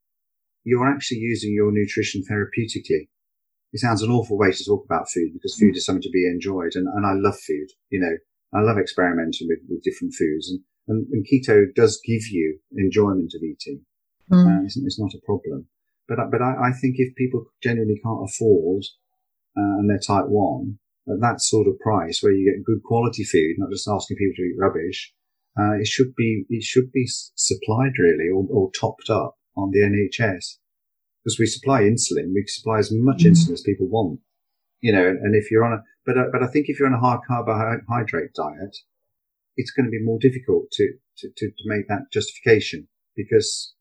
[0.64, 3.06] you're actually using your nutrition therapeutically
[3.72, 6.26] it sounds an awful way to talk about food because food is something to be
[6.26, 6.72] enjoyed.
[6.74, 8.16] And, and I love food, you know,
[8.52, 13.32] I love experimenting with, with different foods and, and, and, keto does give you enjoyment
[13.34, 13.84] of eating.
[14.30, 14.46] Mm.
[14.46, 15.66] Uh, it's, it's, not a problem.
[16.08, 18.84] But, but I, I, think if people genuinely can't afford,
[19.56, 20.78] uh, and they're type one
[21.08, 24.34] at that sort of price where you get good quality food, not just asking people
[24.36, 25.12] to eat rubbish,
[25.58, 29.80] uh, it should be, it should be supplied really or, or topped up on the
[29.80, 30.56] NHS
[31.22, 32.32] because we supply insulin.
[32.34, 33.30] We supply as much mm.
[33.30, 34.20] insulin as people want,
[34.80, 36.88] you know, and, and if you're on a, but, uh, but I think if you're
[36.88, 38.76] on a high carbohydrate diet,
[39.56, 43.74] it's going to be more difficult to, to, to, to make that justification because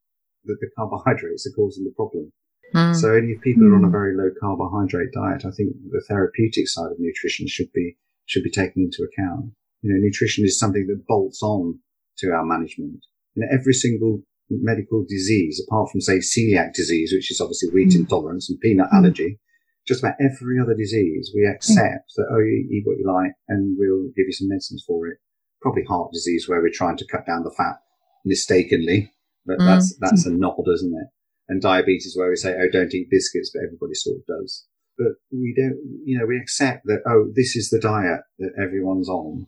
[0.43, 2.31] the, the, carbohydrates are causing the problem.
[2.75, 2.95] Mm.
[2.95, 3.71] So only if people mm.
[3.71, 3.91] are on a mm.
[3.91, 8.51] very low carbohydrate diet, I think the therapeutic side of nutrition should be, should be
[8.51, 9.51] taken into account.
[9.81, 11.79] You know, nutrition is something that bolts on
[12.19, 13.03] to our management.
[13.35, 17.89] You know, every single medical disease, apart from say celiac disease, which is obviously wheat
[17.89, 18.01] mm.
[18.01, 18.97] intolerance and peanut mm.
[18.97, 19.39] allergy,
[19.87, 22.15] just about every other disease, we accept mm.
[22.17, 25.17] that, oh, you eat what you like and we'll give you some medicines for it.
[25.61, 27.75] Probably heart disease where we're trying to cut down the fat
[28.25, 29.11] mistakenly,
[29.45, 29.65] but mm.
[29.65, 31.07] that's, that's a nod, isn't it?
[31.49, 34.65] And diabetes where we say, oh, don't eat biscuits, but everybody sort of does.
[34.97, 39.09] But we don't, you know, we accept that, oh, this is the diet that everyone's
[39.09, 39.47] on.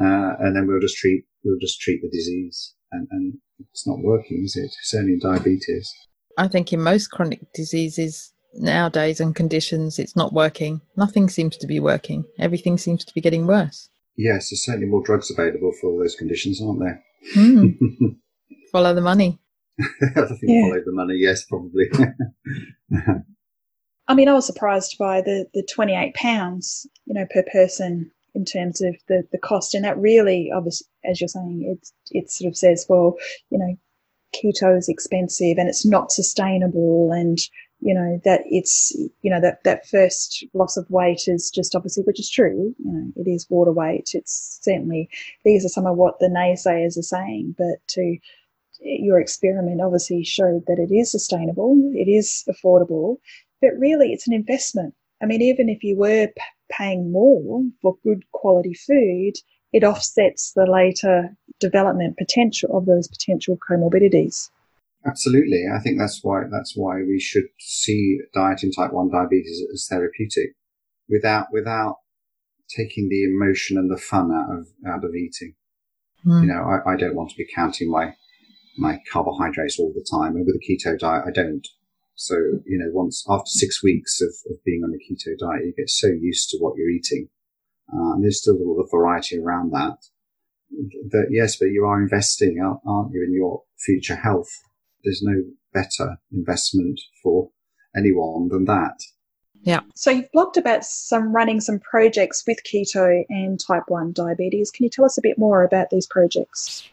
[0.00, 3.98] Uh, and then we'll just treat, we'll just treat the disease and, and it's not
[4.02, 4.70] working, is it?
[4.82, 5.92] Certainly in diabetes.
[6.36, 10.80] I think in most chronic diseases nowadays and conditions, it's not working.
[10.96, 12.24] Nothing seems to be working.
[12.38, 13.88] Everything seems to be getting worse.
[14.16, 17.04] Yes, there's certainly more drugs available for all those conditions, aren't there?
[17.36, 17.76] Mm.
[18.72, 19.38] follow the money.
[19.80, 19.84] I
[20.26, 20.62] think yeah.
[20.62, 21.86] follow the money, yes, probably.
[24.06, 26.12] I mean, I was surprised by the, the £28,
[27.06, 29.74] you know, per person in terms of the, the cost.
[29.74, 33.16] And that really, obviously, as you're saying, it, it sort of says, well,
[33.50, 33.76] you know,
[34.34, 37.38] keto is expensive and it's not sustainable and,
[37.84, 42.02] you know, that it's, you know, that, that first loss of weight is just obviously,
[42.04, 44.12] which is true, you know, it is water weight.
[44.14, 45.10] It's certainly,
[45.44, 48.16] these are some of what the naysayers are saying, but to,
[48.80, 53.18] your experiment obviously showed that it is sustainable, it is affordable,
[53.60, 54.94] but really it's an investment.
[55.22, 56.28] I mean, even if you were
[56.70, 59.34] paying more for good quality food,
[59.74, 64.48] it offsets the later development potential of those potential comorbidities.
[65.06, 65.64] Absolutely.
[65.72, 69.86] I think that's why, that's why we should see diet in type 1 diabetes as
[69.88, 70.54] therapeutic
[71.08, 71.96] without, without
[72.74, 75.54] taking the emotion and the fun out of, out of eating.
[76.24, 76.42] Mm.
[76.42, 78.14] You know, I, I don't want to be counting my,
[78.78, 80.36] my carbohydrates all the time.
[80.36, 81.66] And with a keto diet, I don't.
[82.16, 85.74] So, you know, once after six weeks of, of being on a keto diet, you
[85.76, 87.28] get so used to what you're eating.
[87.92, 89.98] Uh, and there's still a lot of variety around that.
[91.10, 94.48] That yes, but you are investing, aren't you, in your future health?
[95.04, 95.42] There's no
[95.72, 97.50] better investment for
[97.96, 99.00] anyone than that.
[99.62, 99.80] Yeah.
[99.94, 104.70] So you've blogged about some running some projects with keto and type 1 diabetes.
[104.70, 106.88] Can you tell us a bit more about these projects?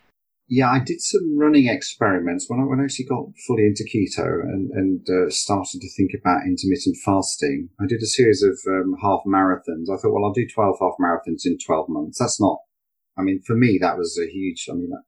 [0.47, 4.41] Yeah, I did some running experiments when I, when I actually got fully into keto
[4.43, 7.69] and, and uh, started to think about intermittent fasting.
[7.79, 9.89] I did a series of um, half marathons.
[9.89, 12.19] I thought, well, I'll do 12 half marathons in 12 months.
[12.19, 12.57] That's not,
[13.17, 15.03] I mean, for me, that was a huge, I mean, that,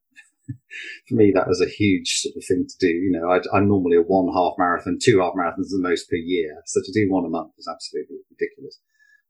[1.08, 2.92] for me, that was a huge sort of thing to do.
[2.92, 6.16] You know, I, am normally a one half marathon, two half marathons the most per
[6.16, 6.62] year.
[6.66, 8.80] So to do one a month is absolutely ridiculous.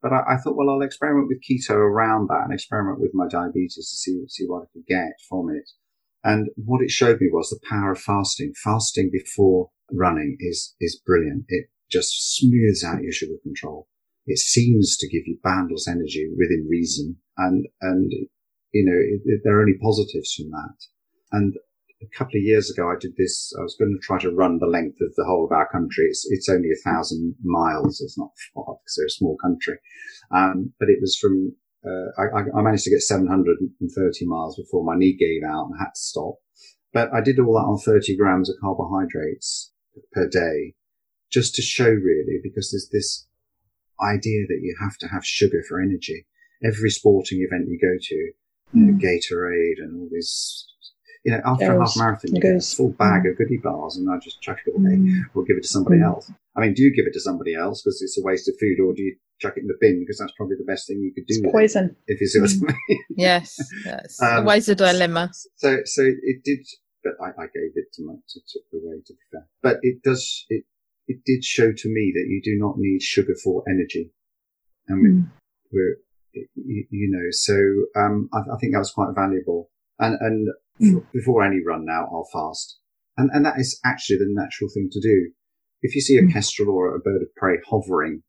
[0.03, 3.27] But I, I, thought, well, I'll experiment with keto around that and experiment with my
[3.27, 5.71] diabetes to see, see what I could get from it.
[6.23, 8.53] And what it showed me was the power of fasting.
[8.63, 11.45] Fasting before running is, is brilliant.
[11.49, 13.89] It just smooths out your sugar control.
[14.27, 17.17] it seems to give you boundless energy within reason.
[17.37, 18.11] And, and,
[18.73, 20.77] you know, it, it, there are only positives from that.
[21.35, 21.55] And
[22.01, 23.53] a couple of years ago, I did this.
[23.59, 26.07] I was going to try to run the length of the whole of our country.
[26.07, 28.01] It's, it's only a thousand miles.
[28.01, 29.79] It's not far because they're a small country.
[30.31, 34.97] Um, but it was from, uh, I, I, managed to get 730 miles before my
[34.97, 36.37] knee gave out and I had to stop.
[36.93, 39.73] But I did all that on 30 grams of carbohydrates
[40.13, 40.75] per day
[41.33, 43.27] just to show really because there's this
[44.01, 46.27] idea that you have to have sugar for energy.
[46.65, 48.99] Every sporting event you go to, you know, hmm.
[48.99, 50.67] Gatorade and all these
[51.25, 53.31] you know, after a half marathon, you get a full bag mm.
[53.31, 55.23] of goodie bars, and I just chuck it away mm.
[55.35, 56.05] or give it to somebody mm.
[56.05, 56.31] else.
[56.55, 58.79] I mean, do you give it to somebody else because it's a waste of food,
[58.79, 61.15] or do you chuck it in the bin because that's probably the best thing you
[61.15, 61.41] could do?
[61.43, 61.97] It's poison.
[62.07, 63.05] It, if you see what I mean.
[63.17, 64.21] yes, yes.
[64.21, 65.31] Um, always a dilemma.
[65.57, 66.67] So, so it did,
[67.03, 69.47] but I, I gave it to my, to, to away to be fair.
[69.63, 70.65] But it does, it,
[71.09, 74.11] it did show to me that you do not need sugar for energy.
[74.91, 75.31] I mean, mm.
[75.73, 75.97] we're,
[76.35, 77.55] you, you, know, so,
[77.99, 79.71] um, I, I think that was quite valuable.
[79.99, 80.53] And, and Mm.
[81.13, 82.79] Before any run now, I'll fast.
[83.17, 85.31] And, and that is actually the natural thing to do.
[85.83, 86.33] If you see a mm.
[86.33, 88.23] kestrel or a bird of prey hovering,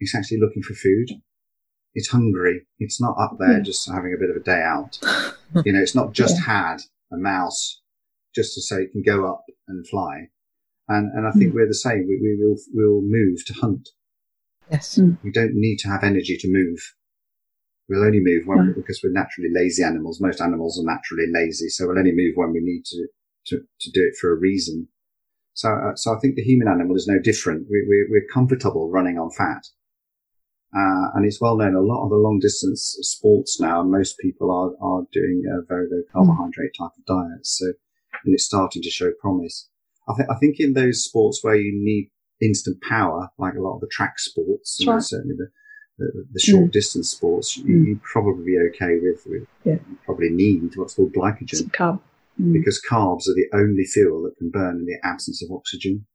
[0.00, 1.10] it's actually looking for food.
[1.94, 2.66] It's hungry.
[2.78, 3.64] It's not up there mm.
[3.64, 4.98] just having a bit of a day out.
[5.64, 6.70] you know, it's not just yeah.
[6.70, 6.76] had
[7.12, 7.82] a mouse
[8.34, 10.28] just to say it can go up and fly.
[10.88, 11.54] And, and I think mm.
[11.54, 12.06] we're the same.
[12.08, 13.90] We, we will, we'll move to hunt.
[14.70, 14.98] Yes.
[15.22, 16.78] We don't need to have energy to move.
[17.88, 18.74] We'll only move when, mm.
[18.74, 20.20] because we're naturally lazy animals.
[20.20, 21.68] Most animals are naturally lazy.
[21.68, 23.06] So we'll only move when we need to,
[23.48, 24.88] to, to do it for a reason.
[25.52, 27.66] So, uh, so I think the human animal is no different.
[27.70, 29.62] We, we, we're comfortable running on fat.
[30.74, 34.50] Uh, and it's well known a lot of the long distance sports now, most people
[34.50, 37.46] are, are doing a very low carbohydrate type of diet.
[37.46, 39.68] So, and it's starting to show promise.
[40.08, 42.10] I, th- I think in those sports where you need
[42.40, 45.00] instant power, like a lot of the track sports, sure.
[45.00, 45.48] certainly the,
[45.98, 46.72] the, the short mm.
[46.72, 47.86] distance sports, you, mm.
[47.86, 49.78] you'd probably be okay with, with yeah.
[50.04, 51.56] probably need what's called glycogen.
[51.56, 52.00] Some carb.
[52.40, 52.52] Mm.
[52.52, 56.06] Because carbs are the only fuel that can burn in the absence of oxygen.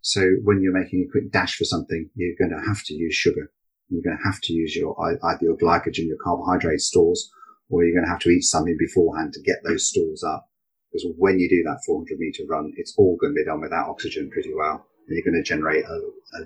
[0.00, 3.14] So when you're making a quick dash for something, you're going to have to use
[3.14, 3.52] sugar.
[3.88, 7.30] You're going to have to use your either your glycogen, your carbohydrate stores,
[7.68, 10.48] or you're going to have to eat something beforehand to get those stores up.
[10.90, 13.88] Because when you do that 400 meter run, it's all going to be done without
[13.88, 14.86] oxygen pretty well.
[15.06, 16.00] And you're going to generate a,
[16.38, 16.44] a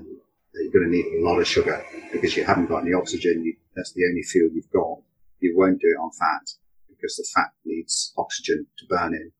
[0.62, 3.44] you're going to need a lot of sugar because you haven't got any oxygen.
[3.44, 4.98] You, that's the only fuel you've got.
[5.40, 6.50] You won't do it on fat
[6.88, 9.32] because the fat needs oxygen to burn in.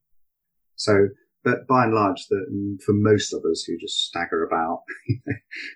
[0.76, 1.08] So,
[1.42, 4.82] but by and large, the, for most of us who just stagger about,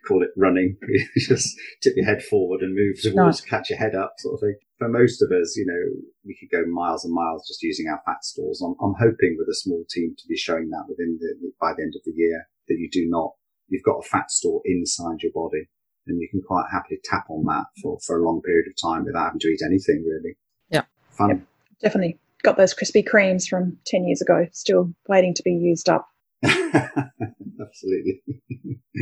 [0.07, 0.76] call it running,
[1.16, 1.49] just
[1.82, 4.57] tip your head forward and move towards, catch your head up sort of thing.
[4.78, 8.03] For most of us, you know, we could go miles and miles just using our
[8.05, 8.61] fat stores.
[8.64, 11.82] I'm, I'm hoping with a small team to be showing that within the, by the
[11.82, 13.32] end of the year that you do not
[13.71, 15.68] you've got a fat store inside your body
[16.07, 19.05] and you can quite happily tap on that for, for a long period of time
[19.05, 20.37] without having to eat anything really.
[20.71, 20.83] Yeah.
[21.12, 21.29] Fun.
[21.31, 21.41] Yep,
[21.83, 22.18] definitely.
[22.43, 26.09] Got those Krispy Kremes from 10 years ago, still waiting to be used up.
[26.45, 28.23] Absolutely.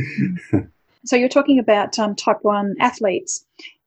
[1.05, 3.45] so you're talking about um, type 1 athletes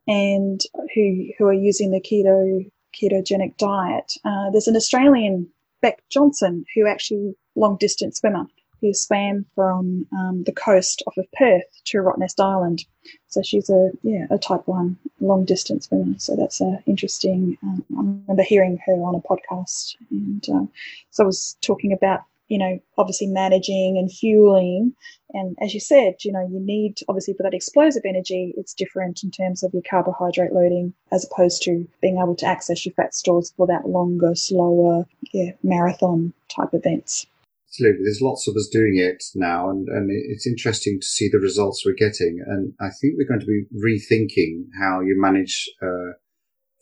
[0.08, 0.60] and
[0.94, 4.12] who, who are using the keto ketogenic diet.
[4.24, 5.48] Uh, there's an Australian,
[5.80, 8.46] Beck Johnson, who actually long distance swimmer
[8.82, 12.84] who swam from um, the coast off of Perth to Rottnest Island.
[13.28, 16.18] So she's a yeah a type one long distance swimmer.
[16.18, 17.56] So that's uh, interesting.
[17.62, 20.68] Um, I remember hearing her on a podcast, and um,
[21.10, 24.94] so I was talking about you know obviously managing and fueling.
[25.34, 29.22] And as you said, you know you need obviously for that explosive energy, it's different
[29.22, 33.14] in terms of your carbohydrate loading as opposed to being able to access your fat
[33.14, 37.26] stores for that longer, slower, yeah marathon type events.
[37.72, 38.04] Absolutely.
[38.04, 41.84] There's lots of us doing it now and, and it's interesting to see the results
[41.86, 42.44] we're getting.
[42.46, 46.20] And I think we're going to be rethinking how you manage uh,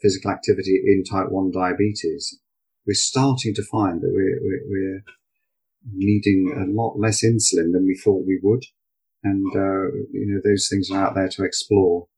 [0.03, 2.41] physical activity in type 1 diabetes.
[2.89, 5.03] We're starting to find that we're, we're, we're
[5.95, 8.65] needing a lot less insulin than we thought we would.
[9.23, 12.09] And, uh, you know, those things are out there to explore.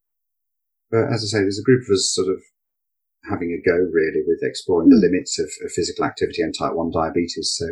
[0.89, 2.41] But as I say, there's a group of us sort of
[3.29, 5.13] having a go really with exploring the hmm.
[5.13, 7.53] limits of, of physical activity and type 1 diabetes.
[7.53, 7.67] So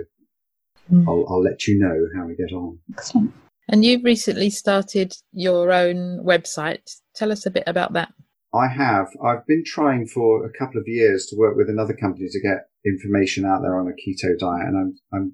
[0.92, 1.08] Mm.
[1.08, 2.80] I'll, I'll let you know how we get on.
[2.94, 3.34] Excellent.
[3.70, 7.00] And you've recently started your own website.
[7.16, 8.14] Tell us a bit about that.
[8.54, 9.08] I have.
[9.24, 12.68] I've been trying for a couple of years to work with another company to get
[12.86, 15.34] information out there on a keto diet, and I'm, I'm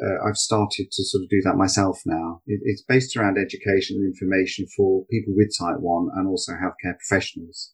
[0.00, 2.40] uh, I've started to sort of do that myself now.
[2.46, 6.96] It, it's based around education and information for people with type one and also healthcare
[6.96, 7.72] professionals.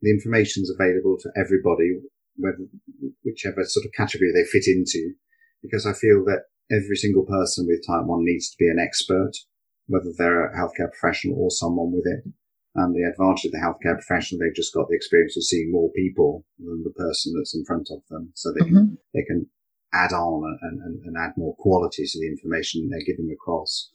[0.00, 1.98] The information is available to everybody,
[2.36, 2.58] whether
[3.24, 5.14] whichever sort of category they fit into
[5.64, 9.32] because I feel that every single person with type 1 needs to be an expert,
[9.86, 12.30] whether they're a healthcare professional or someone with it.
[12.76, 15.90] And the advantage of the healthcare professional, they've just got the experience of seeing more
[15.92, 18.32] people than the person that's in front of them.
[18.34, 18.94] So they can, mm-hmm.
[19.14, 19.46] they can
[19.94, 23.92] add on and, and, and, add more quality to the information they're giving across.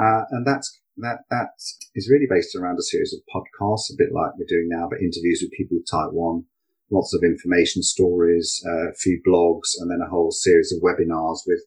[0.00, 1.48] Uh, and that's, that, that
[1.94, 5.00] is really based around a series of podcasts, a bit like we're doing now, but
[5.00, 6.44] interviews with people with type one,
[6.90, 11.40] lots of information stories, uh, a few blogs, and then a whole series of webinars
[11.46, 11.64] with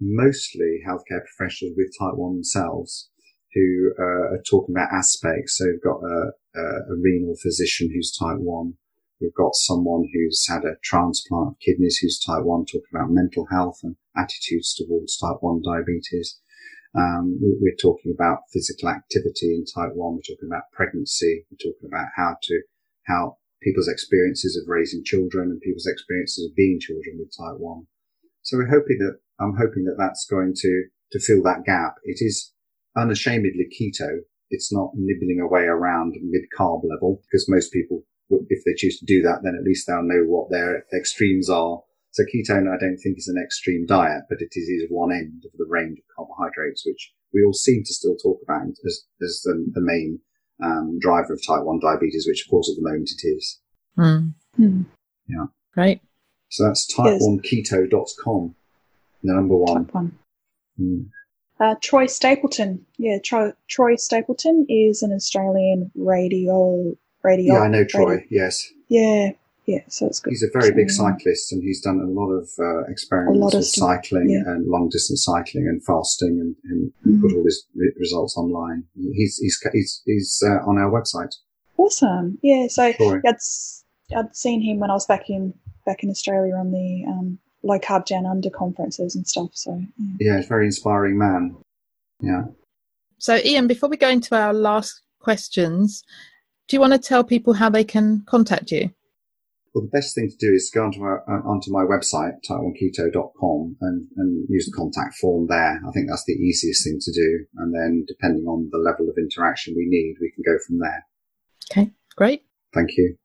[0.00, 3.10] mostly healthcare professionals with type 1 themselves
[3.54, 5.58] who uh, are talking about aspects.
[5.58, 8.74] So we've got a, a, a, renal physician who's type 1.
[9.20, 13.46] We've got someone who's had a transplant of kidneys who's type 1 talking about mental
[13.50, 16.38] health and attitudes towards type 1 diabetes.
[16.94, 20.14] Um, we, are talking about physical activity in type 1.
[20.14, 21.46] We're talking about pregnancy.
[21.50, 22.62] We're talking about how to,
[23.06, 27.86] how people's experiences of raising children and people's experiences of being children with type 1.
[28.42, 31.94] So we're hoping that I'm hoping that that's going to, to fill that gap.
[32.04, 32.52] It is
[32.96, 34.20] unashamedly keto.
[34.50, 38.02] It's not nibbling away around mid carb level because most people,
[38.48, 41.80] if they choose to do that, then at least they'll know what their extremes are.
[42.12, 45.44] So ketone, I don't think is an extreme diet, but it is, is one end
[45.44, 49.42] of the range of carbohydrates, which we all seem to still talk about as, as
[49.44, 50.20] the, the main
[50.62, 53.60] um, driver of type 1 diabetes, which of course at the moment it is.
[53.98, 54.34] Mm.
[55.28, 55.46] Yeah.
[55.76, 56.00] Right.
[56.48, 58.54] So that's type1keto.com.
[59.22, 59.88] The number one.
[59.92, 60.18] one.
[60.80, 61.08] Mm.
[61.60, 62.86] Uh, Troy Stapleton.
[62.96, 66.96] Yeah, Troy, Troy Stapleton is an Australian radio.
[67.22, 68.26] radio yeah, I know Troy, radio.
[68.30, 68.66] yes.
[68.88, 69.30] Yeah,
[69.70, 70.30] yeah, so it's good.
[70.30, 74.30] He's a very big cyclist and he's done a lot of uh, experiments with cycling
[74.30, 74.50] yeah.
[74.50, 77.20] and long distance cycling and fasting and, and mm-hmm.
[77.20, 77.64] put all his
[77.98, 78.84] results online.
[78.96, 81.34] He's, he's, he's, he's uh, on our website.
[81.76, 82.38] Awesome.
[82.42, 83.36] Yeah, so I'd,
[84.16, 85.54] I'd seen him when I was back in,
[85.86, 89.50] back in Australia on the um, low carb down under conferences and stuff.
[89.54, 90.32] So yeah.
[90.32, 91.56] yeah, it's a very inspiring man.
[92.20, 92.42] Yeah.
[93.18, 96.02] So Ian, before we go into our last questions,
[96.68, 98.90] do you want to tell people how they can contact you?
[99.74, 103.76] Well, the best thing to do is go onto my, uh, onto my website, type1keto.com,
[103.80, 105.80] and, and use the contact form there.
[105.86, 107.46] I think that's the easiest thing to do.
[107.56, 111.06] And then, depending on the level of interaction we need, we can go from there.
[111.70, 112.42] Okay, great.
[112.74, 113.16] Thank you.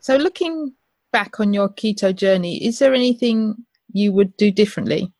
[0.00, 0.74] So, looking
[1.10, 5.12] back on your keto journey, is there anything you would do differently?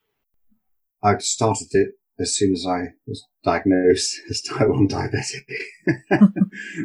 [1.02, 5.46] I started it as soon as I was diagnosed as type 1 diabetic.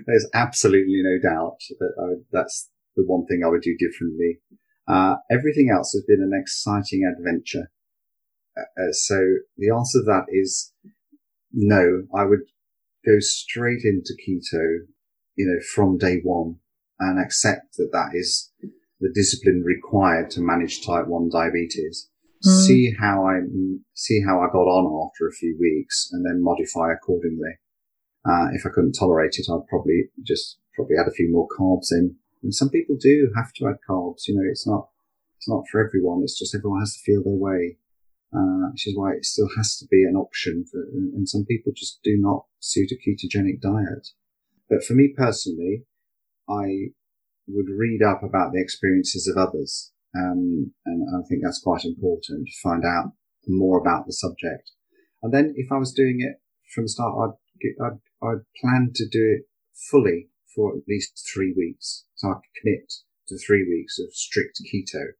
[0.05, 4.39] There's absolutely no doubt that I, that's the one thing I would do differently.
[4.87, 7.71] Uh, everything else has been an exciting adventure.
[8.57, 9.19] Uh, uh so
[9.57, 10.73] the answer to that is
[11.53, 12.41] no, I would
[13.05, 14.85] go straight into keto,
[15.35, 16.57] you know, from day one
[16.99, 18.51] and accept that that is
[18.99, 22.09] the discipline required to manage type 1 diabetes.
[22.45, 22.65] Mm.
[22.65, 23.39] See how I,
[23.93, 27.57] see how I got on after a few weeks and then modify accordingly.
[28.25, 31.91] Uh, if I couldn't tolerate it, I'd probably just probably add a few more carbs
[31.91, 32.15] in.
[32.43, 34.27] And some people do have to add carbs.
[34.27, 34.89] You know, it's not,
[35.37, 36.21] it's not for everyone.
[36.23, 37.77] It's just everyone has to feel their way.
[38.35, 41.71] Uh, which is why it still has to be an option for, and some people
[41.73, 44.09] just do not suit a ketogenic diet.
[44.69, 45.85] But for me personally,
[46.49, 46.91] I
[47.47, 49.93] would read up about the experiences of others.
[50.13, 53.13] Um, and I think that's quite important to find out
[53.47, 54.71] more about the subject.
[55.23, 56.41] And then if I was doing it
[56.75, 59.47] from the start, I'd, I'd, I'd plan to do it
[59.89, 62.05] fully for at least three weeks.
[62.15, 62.91] So I'd commit
[63.27, 65.11] to three weeks of strict keto.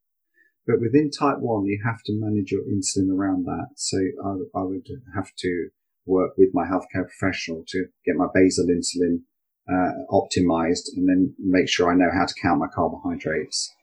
[0.66, 3.68] But within type one, you have to manage your insulin around that.
[3.76, 5.70] So I, I would have to
[6.08, 9.22] work with my healthcare professional to get my basal insulin
[9.70, 13.74] uh, optimized and then make sure I know how to count my carbohydrates.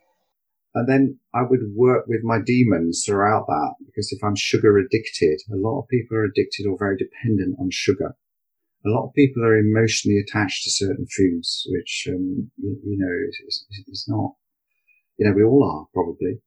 [0.75, 5.41] And then I would work with my demons throughout that because if I'm sugar addicted,
[5.53, 8.17] a lot of people are addicted or very dependent on sugar.
[8.87, 13.47] A lot of people are emotionally attached to certain foods, which, um, you, you, know,
[13.49, 14.33] is, is, not,
[15.17, 16.41] you know, we all are probably.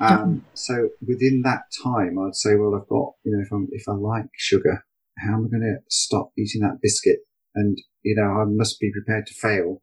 [0.00, 3.88] Um, so within that time, I'd say, well, I've got, you know, if I'm, if
[3.88, 4.84] I like sugar,
[5.18, 7.18] how am I going to stop eating that biscuit
[7.54, 9.82] and, you know, I must be prepared to fail,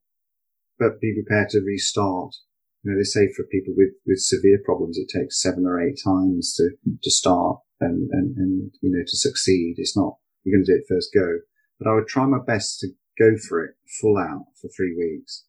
[0.78, 2.36] but be prepared to restart.
[2.84, 6.00] You know, they say for people with, with severe problems, it takes seven or eight
[6.04, 9.76] times to, to start and, and, and, you know, to succeed.
[9.78, 11.40] It's not, you're going to do it first go,
[11.82, 15.46] but I would try my best to go for it full out for three weeks,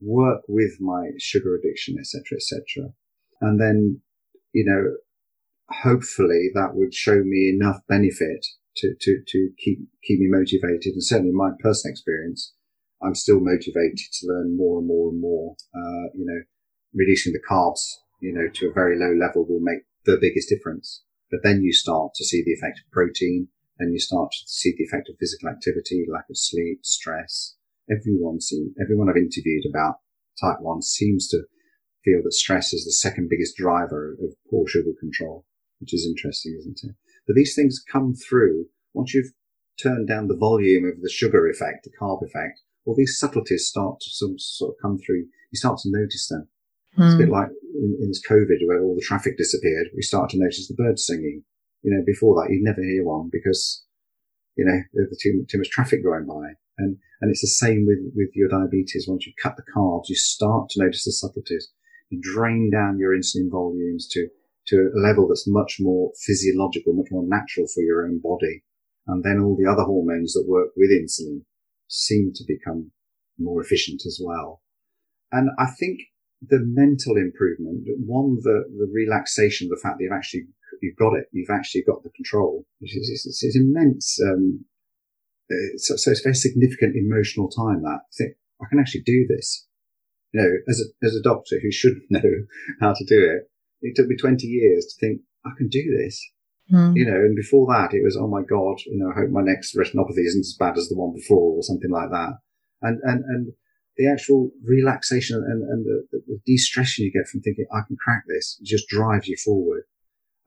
[0.00, 2.92] work with my sugar addiction, etc., etc.
[3.40, 4.00] And then,
[4.52, 4.94] you know,
[5.82, 8.46] hopefully that would show me enough benefit
[8.76, 10.92] to, to, to keep, keep me motivated.
[10.92, 12.54] And certainly in my personal experience,
[13.02, 15.56] I'm still motivated to learn more and more and more.
[15.74, 16.42] Uh, you know,
[16.94, 17.80] reducing the carbs,
[18.20, 21.02] you know, to a very low level will make the biggest difference.
[21.28, 23.48] But then you start to see the effect of protein
[23.78, 27.56] and you start to see the effect of physical activity, lack of sleep, stress,
[27.90, 29.96] everyone seems, everyone I've interviewed about
[30.40, 31.42] type 1 seems to
[32.04, 35.44] feel that stress is the second biggest driver of poor sugar control,
[35.80, 36.94] which is interesting, isn't it?
[37.26, 39.32] But these things come through once you've
[39.80, 44.00] turned down the volume of the sugar effect, the carb effect, all these subtleties start
[44.00, 45.26] to sort of, sort of come through.
[45.50, 46.48] You start to notice them.
[46.96, 47.04] Mm.
[47.04, 47.32] It's a bit hmm.
[47.32, 49.88] like in, in, this COVID where all the traffic disappeared.
[49.94, 51.44] We start to notice the birds singing.
[51.82, 53.84] You know, before that, you'd never hear one because,
[54.56, 56.54] you know, there's too, too much traffic going by.
[56.78, 59.06] And, and it's the same with, with your diabetes.
[59.08, 61.68] Once you cut the carbs, you start to notice the subtleties.
[62.10, 64.28] You drain down your insulin volumes to,
[64.68, 68.62] to a level that's much more physiological, much more natural for your own body.
[69.06, 71.42] And then all the other hormones that work with insulin
[71.88, 72.90] seem to become
[73.38, 74.62] more efficient as well.
[75.32, 76.00] And I think
[76.42, 80.46] the mental improvement, one, the, the relaxation, the fact that you've actually,
[80.82, 84.18] you've got it, you've actually got the control, which is, it's, it's immense.
[84.22, 84.64] Um,
[85.76, 89.26] so, so, it's a very significant emotional time that I think I can actually do
[89.28, 89.66] this.
[90.32, 92.22] You know, as a, as a doctor who should know
[92.80, 93.50] how to do it,
[93.82, 96.20] it took me 20 years to think I can do this.
[96.72, 96.96] Mm.
[96.96, 99.42] You know, and before that it was, oh my God, you know, I hope my
[99.42, 102.38] next retinopathy isn't as bad as the one before or something like that.
[102.82, 103.52] And, and, and
[103.96, 108.24] the actual relaxation and, and the, the de-stressing you get from thinking, I can crack
[108.26, 109.84] this just drives you forward.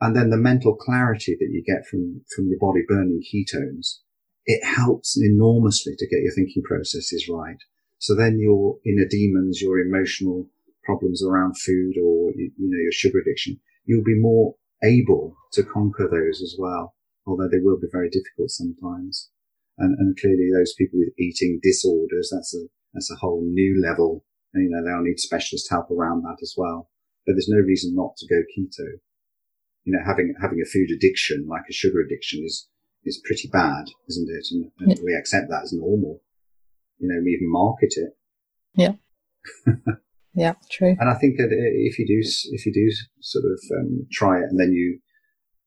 [0.02, 4.00] And then the mental clarity that you get from, from your body burning ketones,
[4.46, 7.58] it helps enormously to get your thinking processes right.
[7.98, 10.48] So then your inner demons, your emotional
[10.84, 15.64] problems around food or, you, you know, your sugar addiction, you'll be more able to
[15.64, 16.96] conquer those as well,
[17.28, 19.30] although they will be very difficult sometimes.
[19.78, 24.24] And, and clearly those people with eating disorders, that's a, that's a whole new level.
[24.54, 26.90] And, you know, they'll need specialist help around that as well.
[27.26, 29.00] But there's no reason not to go keto.
[29.90, 32.68] You know, having, having a food addiction like a sugar addiction is,
[33.06, 34.46] is pretty bad, isn't it?
[34.52, 35.04] And, and yeah.
[35.04, 36.22] we accept that as normal.
[37.00, 38.12] You know, we even market it.
[38.76, 38.94] Yeah.
[40.36, 40.96] yeah, true.
[41.00, 42.20] And I think that if you do,
[42.52, 42.88] if you do
[43.22, 45.00] sort of um, try it and then you,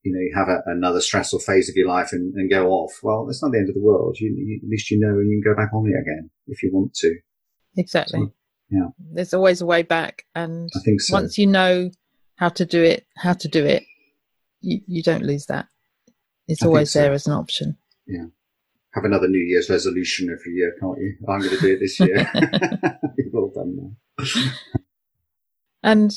[0.04, 2.92] you know, you have a, another stressful phase of your life and, and go off.
[3.02, 4.18] Well, it's not the end of the world.
[4.20, 6.62] You, you, at least you know and you can go back on it again if
[6.62, 7.16] you want to.
[7.76, 8.20] Exactly.
[8.20, 8.32] So,
[8.70, 8.88] yeah.
[9.12, 10.24] There's always a way back.
[10.34, 11.14] And I think so.
[11.14, 11.90] once you know
[12.36, 13.84] how to do it, how to do it,
[14.62, 15.66] you, you don't lose that.
[16.48, 17.00] It's I always so.
[17.00, 17.76] there as an option.
[18.06, 18.26] Yeah.
[18.94, 21.16] Have another New Year's resolution every year, can't you?
[21.28, 22.30] I'm going to do it this year.
[23.16, 24.52] We've all done that.
[25.82, 26.14] and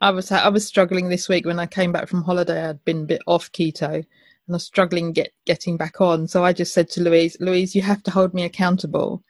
[0.00, 2.68] I was I was struggling this week when I came back from holiday.
[2.68, 4.04] I'd been a bit off keto, and
[4.50, 6.28] I was struggling get getting back on.
[6.28, 9.22] So I just said to Louise, Louise, you have to hold me accountable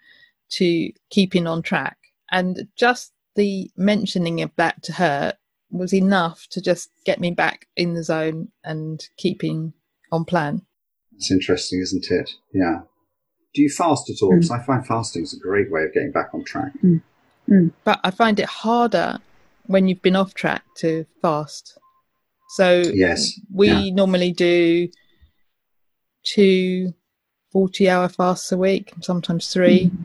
[0.52, 1.98] to keeping on track.
[2.30, 5.34] And just the mentioning of that to her
[5.72, 9.72] was enough to just get me back in the zone and keeping
[10.10, 10.62] on plan.
[11.16, 12.30] It's interesting, isn't it?
[12.52, 12.80] Yeah.
[13.54, 14.30] Do you fast at all?
[14.30, 14.60] Because mm.
[14.60, 16.72] I find fasting is a great way of getting back on track.
[16.82, 17.02] Mm.
[17.48, 17.72] Mm.
[17.84, 19.18] But I find it harder
[19.66, 21.78] when you've been off track to fast.
[22.50, 23.94] So yes, we yeah.
[23.94, 24.88] normally do
[26.24, 26.92] two
[27.52, 30.02] 40 hour fasts a week, sometimes 3 mm-hmm.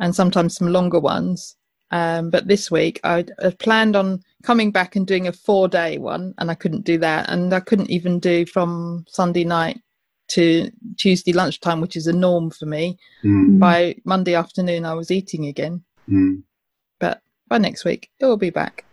[0.00, 1.56] and sometimes some longer ones.
[1.90, 5.98] Um, but this week I, I planned on coming back and doing a four day
[5.98, 7.28] one, and I couldn't do that.
[7.28, 9.80] And I couldn't even do from Sunday night
[10.28, 12.98] to Tuesday lunchtime, which is a norm for me.
[13.24, 13.58] Mm.
[13.58, 15.82] By Monday afternoon, I was eating again.
[16.08, 16.42] Mm.
[17.00, 18.84] But by next week, it will be back.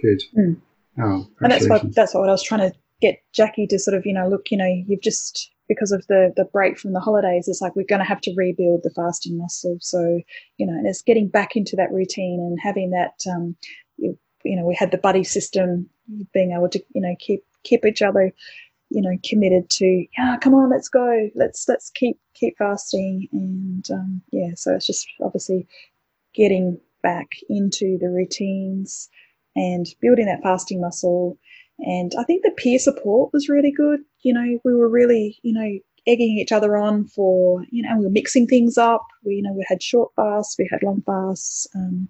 [0.00, 0.22] Good.
[0.36, 0.56] Mm.
[0.98, 4.06] Oh, and that's what that's what I was trying to get Jackie to sort of
[4.06, 7.48] you know look you know you've just because of the the break from the holidays
[7.48, 10.20] it's like we're going to have to rebuild the fasting muscle so
[10.58, 13.56] you know and it's getting back into that routine and having that um
[14.44, 15.88] you, know we had the buddy system
[16.32, 18.32] being able to you know keep keep each other
[18.90, 23.90] you know committed to yeah come on let's go let's let's keep keep fasting and
[23.90, 25.66] um, yeah so it's just obviously
[26.34, 29.08] getting back into the routines
[29.56, 31.38] and building that fasting muscle.
[31.78, 34.00] And I think the peer support was really good.
[34.22, 38.04] You know, we were really, you know, egging each other on for, you know, we
[38.04, 39.06] were mixing things up.
[39.24, 41.66] We, you know, we had short fasts, we had long fasts.
[41.74, 42.08] Um,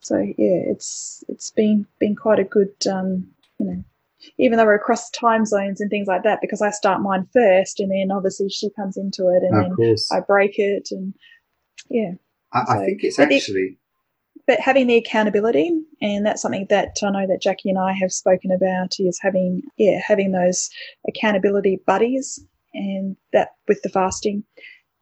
[0.00, 3.28] so yeah, it's it's been been quite a good, um,
[3.58, 3.84] you know,
[4.38, 7.80] even though we're across time zones and things like that, because I start mine first,
[7.80, 10.10] and then obviously she comes into it, and of then course.
[10.10, 11.14] I break it, and
[11.88, 12.12] yeah.
[12.52, 13.76] I, so, I think it's actually
[14.46, 15.70] but having the accountability,
[16.00, 19.62] and that's something that I know that Jackie and I have spoken about, is having
[19.76, 20.70] yeah having those
[21.06, 22.42] accountability buddies,
[22.74, 24.44] and that with the fasting.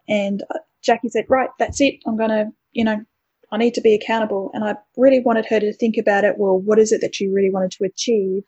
[0.09, 2.01] And uh, Jackie said, right, that's it.
[2.07, 3.05] I'm gonna, you know,
[3.51, 4.51] I need to be accountable.
[4.53, 6.39] And I really wanted her to think about it.
[6.39, 8.43] Well, what is it that you really wanted to achieve?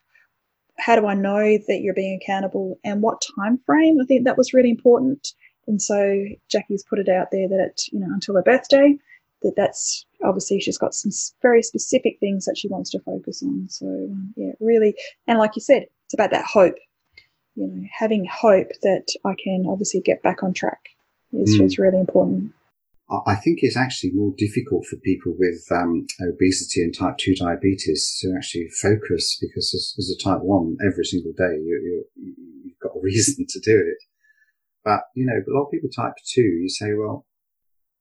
[0.78, 2.78] How do I know that you're being accountable?
[2.84, 3.98] And what time frame?
[4.00, 5.28] I think that was really important.
[5.66, 8.96] And so Jackie's put it out there that it, you know, until her birthday,
[9.42, 11.10] that that's obviously she's got some
[11.42, 13.68] very specific things that she wants to focus on.
[13.68, 14.94] So um, yeah, really,
[15.26, 16.76] and like you said, it's about that hope.
[17.54, 20.80] You know, having hope that I can obviously get back on track
[21.32, 21.78] is mm.
[21.78, 22.52] really important.
[23.26, 28.16] I think it's actually more difficult for people with um, obesity and type 2 diabetes
[28.20, 32.04] to actually focus because as, as a type 1, every single day you,
[32.68, 33.98] have got a reason to do it.
[34.84, 37.26] But, you know, a lot of people type 2, you say, well,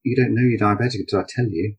[0.04, 1.76] you don't know you're diabetic until I tell you.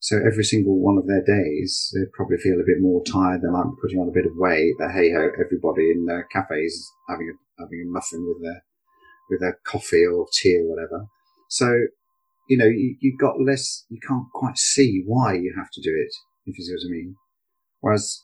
[0.00, 3.42] So every single one of their days, they probably feel a bit more tired.
[3.42, 6.24] They might be putting on a bit of weight, but hey ho, everybody in their
[6.24, 8.64] cafes having a, having a muffin with their,
[9.30, 11.06] with their coffee or tea or whatever.
[11.48, 11.86] So,
[12.48, 15.94] you know, you, you've got less, you can't quite see why you have to do
[15.94, 16.12] it,
[16.46, 17.16] if you see what I mean.
[17.80, 18.22] Whereas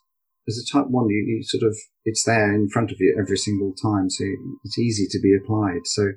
[0.48, 3.36] as a type one, you, you sort of, it's there in front of you every
[3.36, 4.10] single time.
[4.10, 4.24] So
[4.64, 5.82] it's easy to be applied.
[5.84, 6.12] So,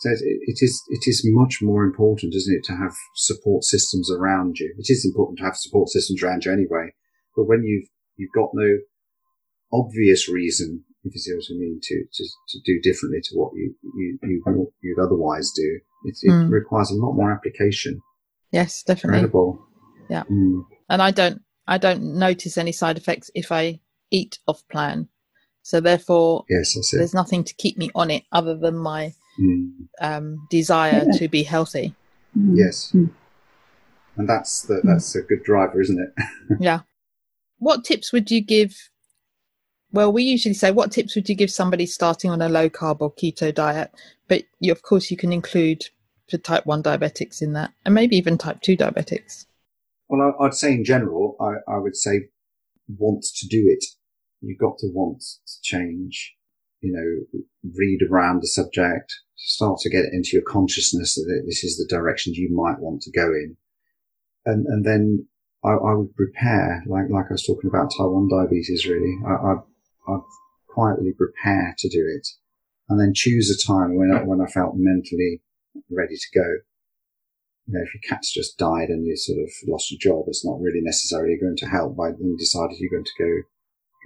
[0.00, 4.10] so it, it is it is much more important, isn't it, to have support systems
[4.10, 4.74] around you.
[4.78, 6.92] It is important to have support systems around you anyway.
[7.34, 8.78] But when you've you've got no
[9.72, 13.52] obvious reason, if you see what I mean, to to, to do differently to what
[13.54, 16.50] you you, you you'd otherwise do, it, it mm.
[16.50, 18.00] requires a lot more application.
[18.52, 19.18] Yes, definitely.
[19.18, 19.66] Incredible.
[20.08, 20.22] Yeah.
[20.30, 20.62] Mm.
[20.88, 23.80] And I don't I don't notice any side effects if I
[24.10, 25.08] eat off plan.
[25.62, 29.70] So therefore, yes, there's nothing to keep me on it other than my mm.
[30.00, 31.18] um, desire yeah.
[31.18, 31.92] to be healthy.
[32.38, 32.56] Mm.
[32.56, 33.10] Yes, mm.
[34.16, 36.24] and that's the, that's a good driver, isn't it?
[36.60, 36.80] yeah.
[37.58, 38.76] What tips would you give?
[39.90, 43.00] Well, we usually say, what tips would you give somebody starting on a low carb
[43.00, 43.90] or keto diet?
[44.28, 45.86] But you, of course, you can include
[46.28, 49.46] for type one diabetics in that, and maybe even type two diabetics.
[50.08, 52.28] Well, I'd say in general, I, I would say
[52.88, 53.84] want to do it.
[54.40, 56.36] You've got to want to change
[56.80, 57.40] you know,
[57.76, 61.86] read around the subject, start to get it into your consciousness that this is the
[61.88, 63.56] direction you might want to go in.
[64.44, 65.26] And, and then
[65.64, 69.18] I, I would prepare, like, like I was talking about type 1 diabetes, really.
[69.26, 69.54] I, I,
[70.12, 70.20] I'd
[70.68, 72.28] quietly prepare to do it
[72.88, 75.42] and then choose a time when I, when I felt mentally
[75.90, 76.46] ready to go.
[77.66, 80.44] You know, if your cat's just died and you sort of lost your job, it's
[80.44, 83.30] not really necessarily going to help by then decided you're going to go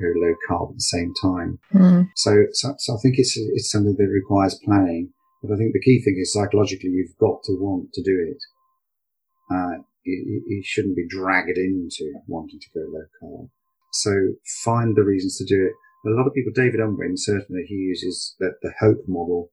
[0.00, 1.58] go low carb at the same time.
[1.74, 2.08] Mm.
[2.16, 5.12] So, so, so, I think it's it's something that requires planning.
[5.42, 8.42] But I think the key thing is psychologically, you've got to want to do it.
[9.50, 13.50] Uh, you, you shouldn't be dragged into wanting to go low carb.
[13.92, 14.12] So
[14.64, 15.72] find the reasons to do it.
[16.08, 19.50] A lot of people, David Unwin, certainly he uses the, the hope model.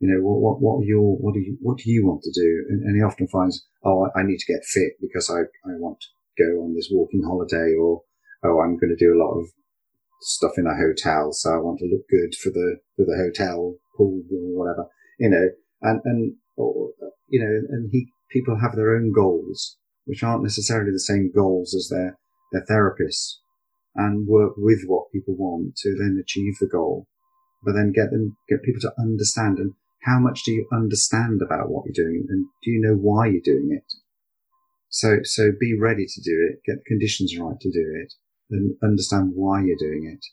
[0.00, 2.64] You know, what, what, what your, what do you, what do you want to do?
[2.70, 5.76] And, and he often finds, oh, I, I need to get fit because I, I
[5.76, 6.08] want to
[6.42, 8.02] go on this walking holiday or,
[8.42, 9.46] oh, I'm going to do a lot of
[10.20, 13.76] stuff in a hotel, so I want to look good for the for the hotel
[13.96, 15.48] pool or whatever, you know,
[15.82, 16.90] and and or,
[17.28, 21.74] you know, and he people have their own goals, which aren't necessarily the same goals
[21.74, 22.18] as their
[22.52, 23.36] their therapists,
[23.94, 27.06] and work with what people want to then achieve the goal,
[27.64, 31.70] but then get them get people to understand and how much do you understand about
[31.70, 33.92] what you're doing and do you know why you're doing it?
[34.88, 38.14] So, so be ready to do it, get the conditions right to do it,
[38.50, 40.24] and understand why you're doing it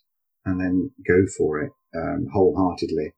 [0.44, 3.12] and then go for it um, wholeheartedly.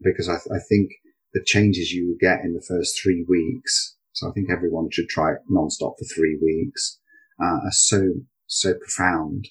[0.00, 0.92] Because I, th- I, think
[1.34, 5.32] the changes you get in the first three weeks, so I think everyone should try
[5.32, 7.00] it non-stop for three weeks,
[7.42, 8.12] uh, are so,
[8.46, 9.48] so profound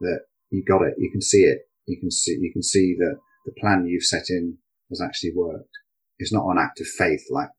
[0.00, 0.20] that
[0.50, 0.94] you got it.
[0.96, 1.68] You can see it.
[1.86, 4.58] You can see, you can see that the plan you've set in
[4.90, 5.70] has actually worked.
[6.18, 7.50] It's not an act of faith like,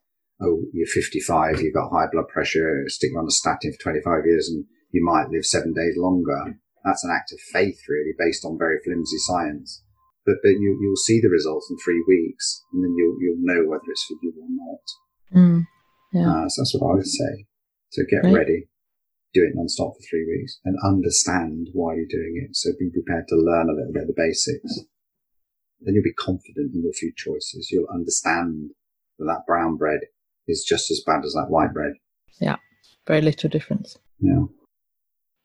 [0.42, 4.50] oh, you're 55, you've got high blood pressure, stick on a statin for 25 years
[4.50, 6.58] and you might live seven days longer.
[6.84, 9.84] That's an act of faith, really, based on very flimsy science.
[10.26, 13.68] But, but you, you'll see the results in three weeks, and then you'll, you'll know
[13.68, 14.86] whether it's for you or not.
[15.36, 15.64] Mm,
[16.14, 16.44] yeah.
[16.46, 17.46] Uh, so that's what I would say.
[17.92, 18.34] So get right.
[18.34, 18.70] ready,
[19.34, 22.56] do it non-stop for three weeks, and understand why you're doing it.
[22.56, 24.86] So be prepared to learn a little bit of the basics.
[25.82, 27.70] Then you'll be confident in your food choices.
[27.72, 28.72] You'll understand
[29.18, 30.02] that that brown bread
[30.48, 31.94] is just as bad as that white bread.
[32.42, 32.58] Yeah,
[33.08, 33.98] very little difference.
[34.20, 34.46] Yeah.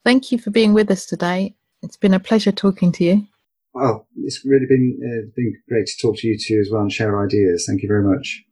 [0.05, 1.55] Thank you for being with us today.
[1.82, 3.27] It's been a pleasure talking to you.
[3.74, 6.93] Well, it's really been uh, been great to talk to you too as well and
[6.93, 7.65] share ideas.
[7.66, 8.44] Thank you very much.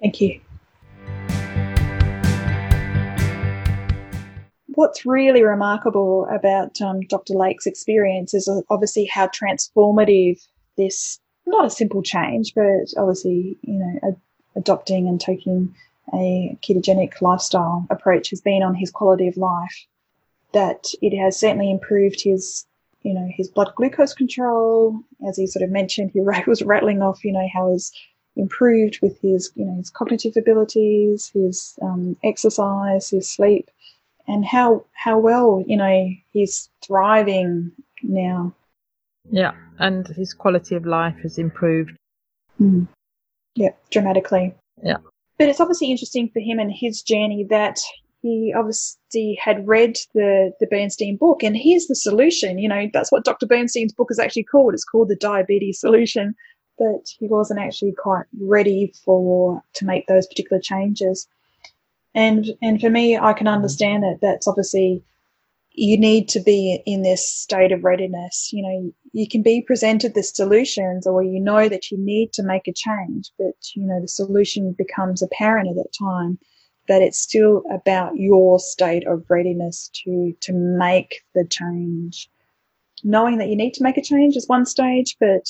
[0.00, 0.40] Thank you.
[4.74, 7.34] What's really remarkable about um, Dr.
[7.34, 10.40] Lake's experience is obviously how transformative
[10.78, 14.20] this not a simple change, but obviously you know ad-
[14.56, 15.74] adopting and taking
[16.12, 19.86] a ketogenic lifestyle approach has been on his quality of life
[20.52, 22.66] that it has certainly improved his,
[23.02, 25.00] you know, his blood glucose control.
[25.26, 27.92] As he sort of mentioned, he was rattling off, you know, how his
[28.36, 33.70] improved with his, you know, his cognitive abilities, his um, exercise, his sleep,
[34.26, 38.54] and how how well, you know, he's thriving now.
[39.30, 41.96] Yeah, and his quality of life has improved.
[42.60, 42.88] Mm.
[43.54, 44.54] Yeah, dramatically.
[44.82, 44.98] Yeah.
[45.38, 47.78] But it's obviously interesting for him and his journey that
[48.22, 51.42] he obviously had read the, the Bernstein book.
[51.42, 52.58] And here's the solution.
[52.58, 53.46] You know, that's what Dr.
[53.46, 54.74] Bernstein's book is actually called.
[54.74, 56.34] It's called The Diabetes Solution.
[56.78, 61.28] But he wasn't actually quite ready for to make those particular changes.
[62.14, 65.02] And and for me, I can understand that that's obviously
[65.74, 68.50] you need to be in this state of readiness.
[68.52, 72.42] You know, you can be presented the solutions or you know that you need to
[72.42, 76.38] make a change, but you know, the solution becomes apparent at that time.
[76.88, 82.28] But it's still about your state of readiness to to make the change.
[83.04, 85.46] Knowing that you need to make a change is one stage, but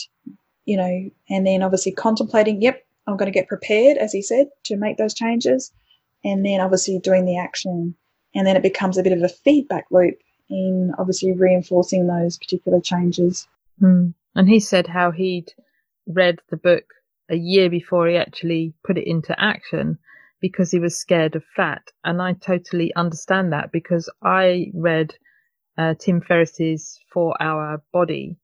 [0.66, 4.46] you know, and then obviously contemplating, yep, I'm going to get prepared, as he said,
[4.64, 5.72] to make those changes.
[6.24, 7.96] And then obviously doing the action
[8.34, 10.18] and then it becomes a bit of a feedback loop
[10.48, 13.46] in obviously reinforcing those particular changes.
[13.80, 14.14] Mm.
[14.34, 15.52] And he said how he'd
[16.06, 16.84] read the book
[17.30, 19.98] a year before he actually put it into action
[20.40, 21.82] because he was scared of fat.
[22.04, 25.14] And I totally understand that because I read
[25.78, 28.36] uh, Tim Ferriss's Four Hour Body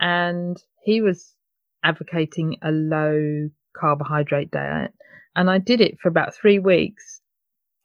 [0.00, 1.34] and he was
[1.82, 4.92] advocating a low carbohydrate diet.
[5.34, 7.13] And I did it for about three weeks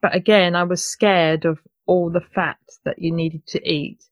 [0.02, 4.04] but again, I was scared of all the fat that you needed to eat.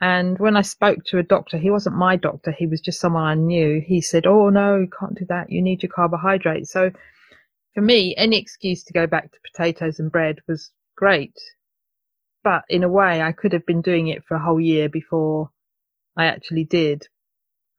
[0.00, 3.22] And when I spoke to a doctor, he wasn't my doctor, he was just someone
[3.22, 3.80] I knew.
[3.80, 5.50] He said, Oh no, you can't do that.
[5.50, 6.72] You need your carbohydrates.
[6.72, 6.90] So
[7.74, 11.38] for me, any excuse to go back to potatoes and bread was great.
[12.42, 15.50] But in a way, I could have been doing it for a whole year before
[16.16, 17.06] I actually did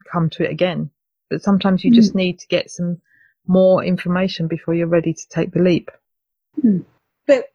[0.10, 0.92] come to it again.
[1.30, 1.96] But sometimes you mm.
[1.96, 3.02] just need to get some
[3.46, 5.92] more information before you're ready to take the leap.
[6.64, 6.86] Mm.
[7.28, 7.48] But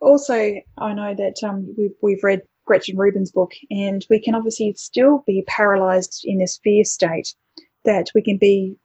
[0.00, 4.72] also, I know that um, we've, we've read Gretchen Rubin's book, and we can obviously
[4.76, 7.34] still be paralyzed in this fear state
[7.84, 8.76] that we can be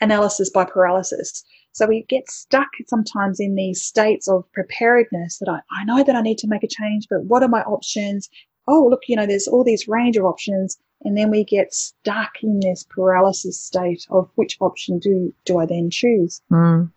[0.00, 1.44] analysis by paralysis.
[1.72, 6.16] So we get stuck sometimes in these states of preparedness that I, I know that
[6.16, 8.28] I need to make a change, but what are my options?
[8.66, 10.78] Oh, look, you know, there's all these range of options.
[11.02, 15.66] And then we get stuck in this paralysis state of which option do, do I
[15.66, 16.40] then choose?
[16.50, 16.90] Mm.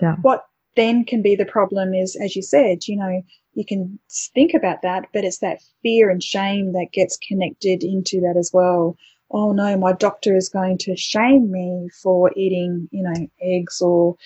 [0.00, 0.16] Yeah.
[0.22, 0.46] What
[0.76, 3.22] then can be the problem is, as you said, you know,
[3.54, 3.98] you can
[4.34, 8.50] think about that, but it's that fear and shame that gets connected into that as
[8.52, 8.96] well.
[9.30, 14.16] Oh no, my doctor is going to shame me for eating, you know, eggs or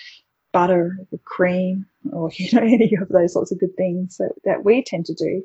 [0.53, 4.63] butter or cream or, you know, any of those sorts of good things that, that
[4.63, 5.43] we tend to do.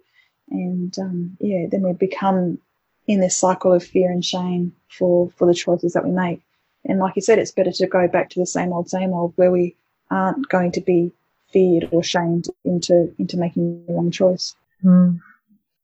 [0.51, 2.59] And, um, yeah, then we become
[3.07, 6.41] in this cycle of fear and shame for, for the choices that we make.
[6.85, 9.33] And like you said, it's better to go back to the same old, same old
[9.37, 9.77] where we
[10.13, 11.11] aren't going to be
[11.53, 14.55] feared or shamed into into making the wrong choice.
[14.85, 15.21] Mm.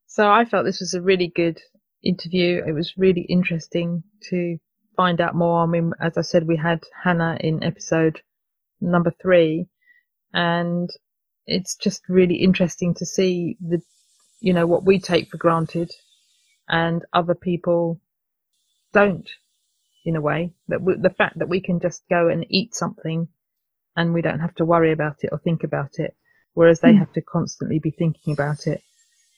[0.06, 1.60] So I felt this was a really good
[2.02, 2.62] interview.
[2.66, 4.58] It was really interesting to
[4.96, 5.62] find out more.
[5.62, 8.20] I mean, as I said, we had Hannah in episode
[8.80, 9.66] number three,
[10.32, 10.90] and
[11.46, 13.80] it's just really interesting to see the,
[14.40, 15.90] you know, what we take for granted,
[16.68, 18.00] and other people
[18.92, 19.28] don't.
[20.04, 23.28] In a way, that the fact that we can just go and eat something
[23.96, 26.14] and we don't have to worry about it or think about it,
[26.54, 26.98] whereas they mm.
[26.98, 28.82] have to constantly be thinking about it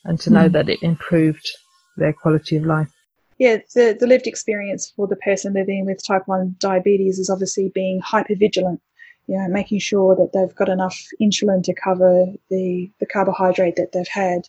[0.04, 0.52] and to know mm.
[0.52, 1.50] that it improved
[1.96, 2.92] their quality of life.
[3.38, 7.72] Yeah, the, the lived experience for the person living with type 1 diabetes is obviously
[7.74, 8.82] being hyper vigilant,
[9.26, 13.92] you know, making sure that they've got enough insulin to cover the, the carbohydrate that
[13.92, 14.42] they've had.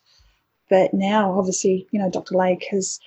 [0.69, 2.35] But now, obviously, you know, Dr.
[2.35, 2.99] Lake has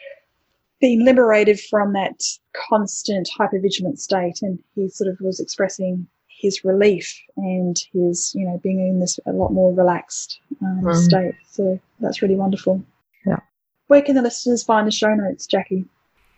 [0.81, 2.21] been liberated from that
[2.69, 6.07] constant hypervigilant state and he sort of was expressing
[6.45, 7.07] his relief
[7.37, 10.95] and his, you know, being in this a lot more relaxed um, mm.
[10.95, 11.35] state.
[11.51, 12.85] So that's really wonderful.
[13.27, 13.41] Yeah.
[13.87, 15.87] Where can the listeners find the show notes, Jackie?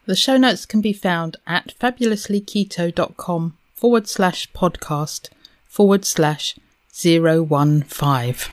[0.06, 5.30] The show notes can be found at fabulouslyketo.com forward slash podcast
[5.64, 6.56] forward slash
[6.94, 8.52] zero one five.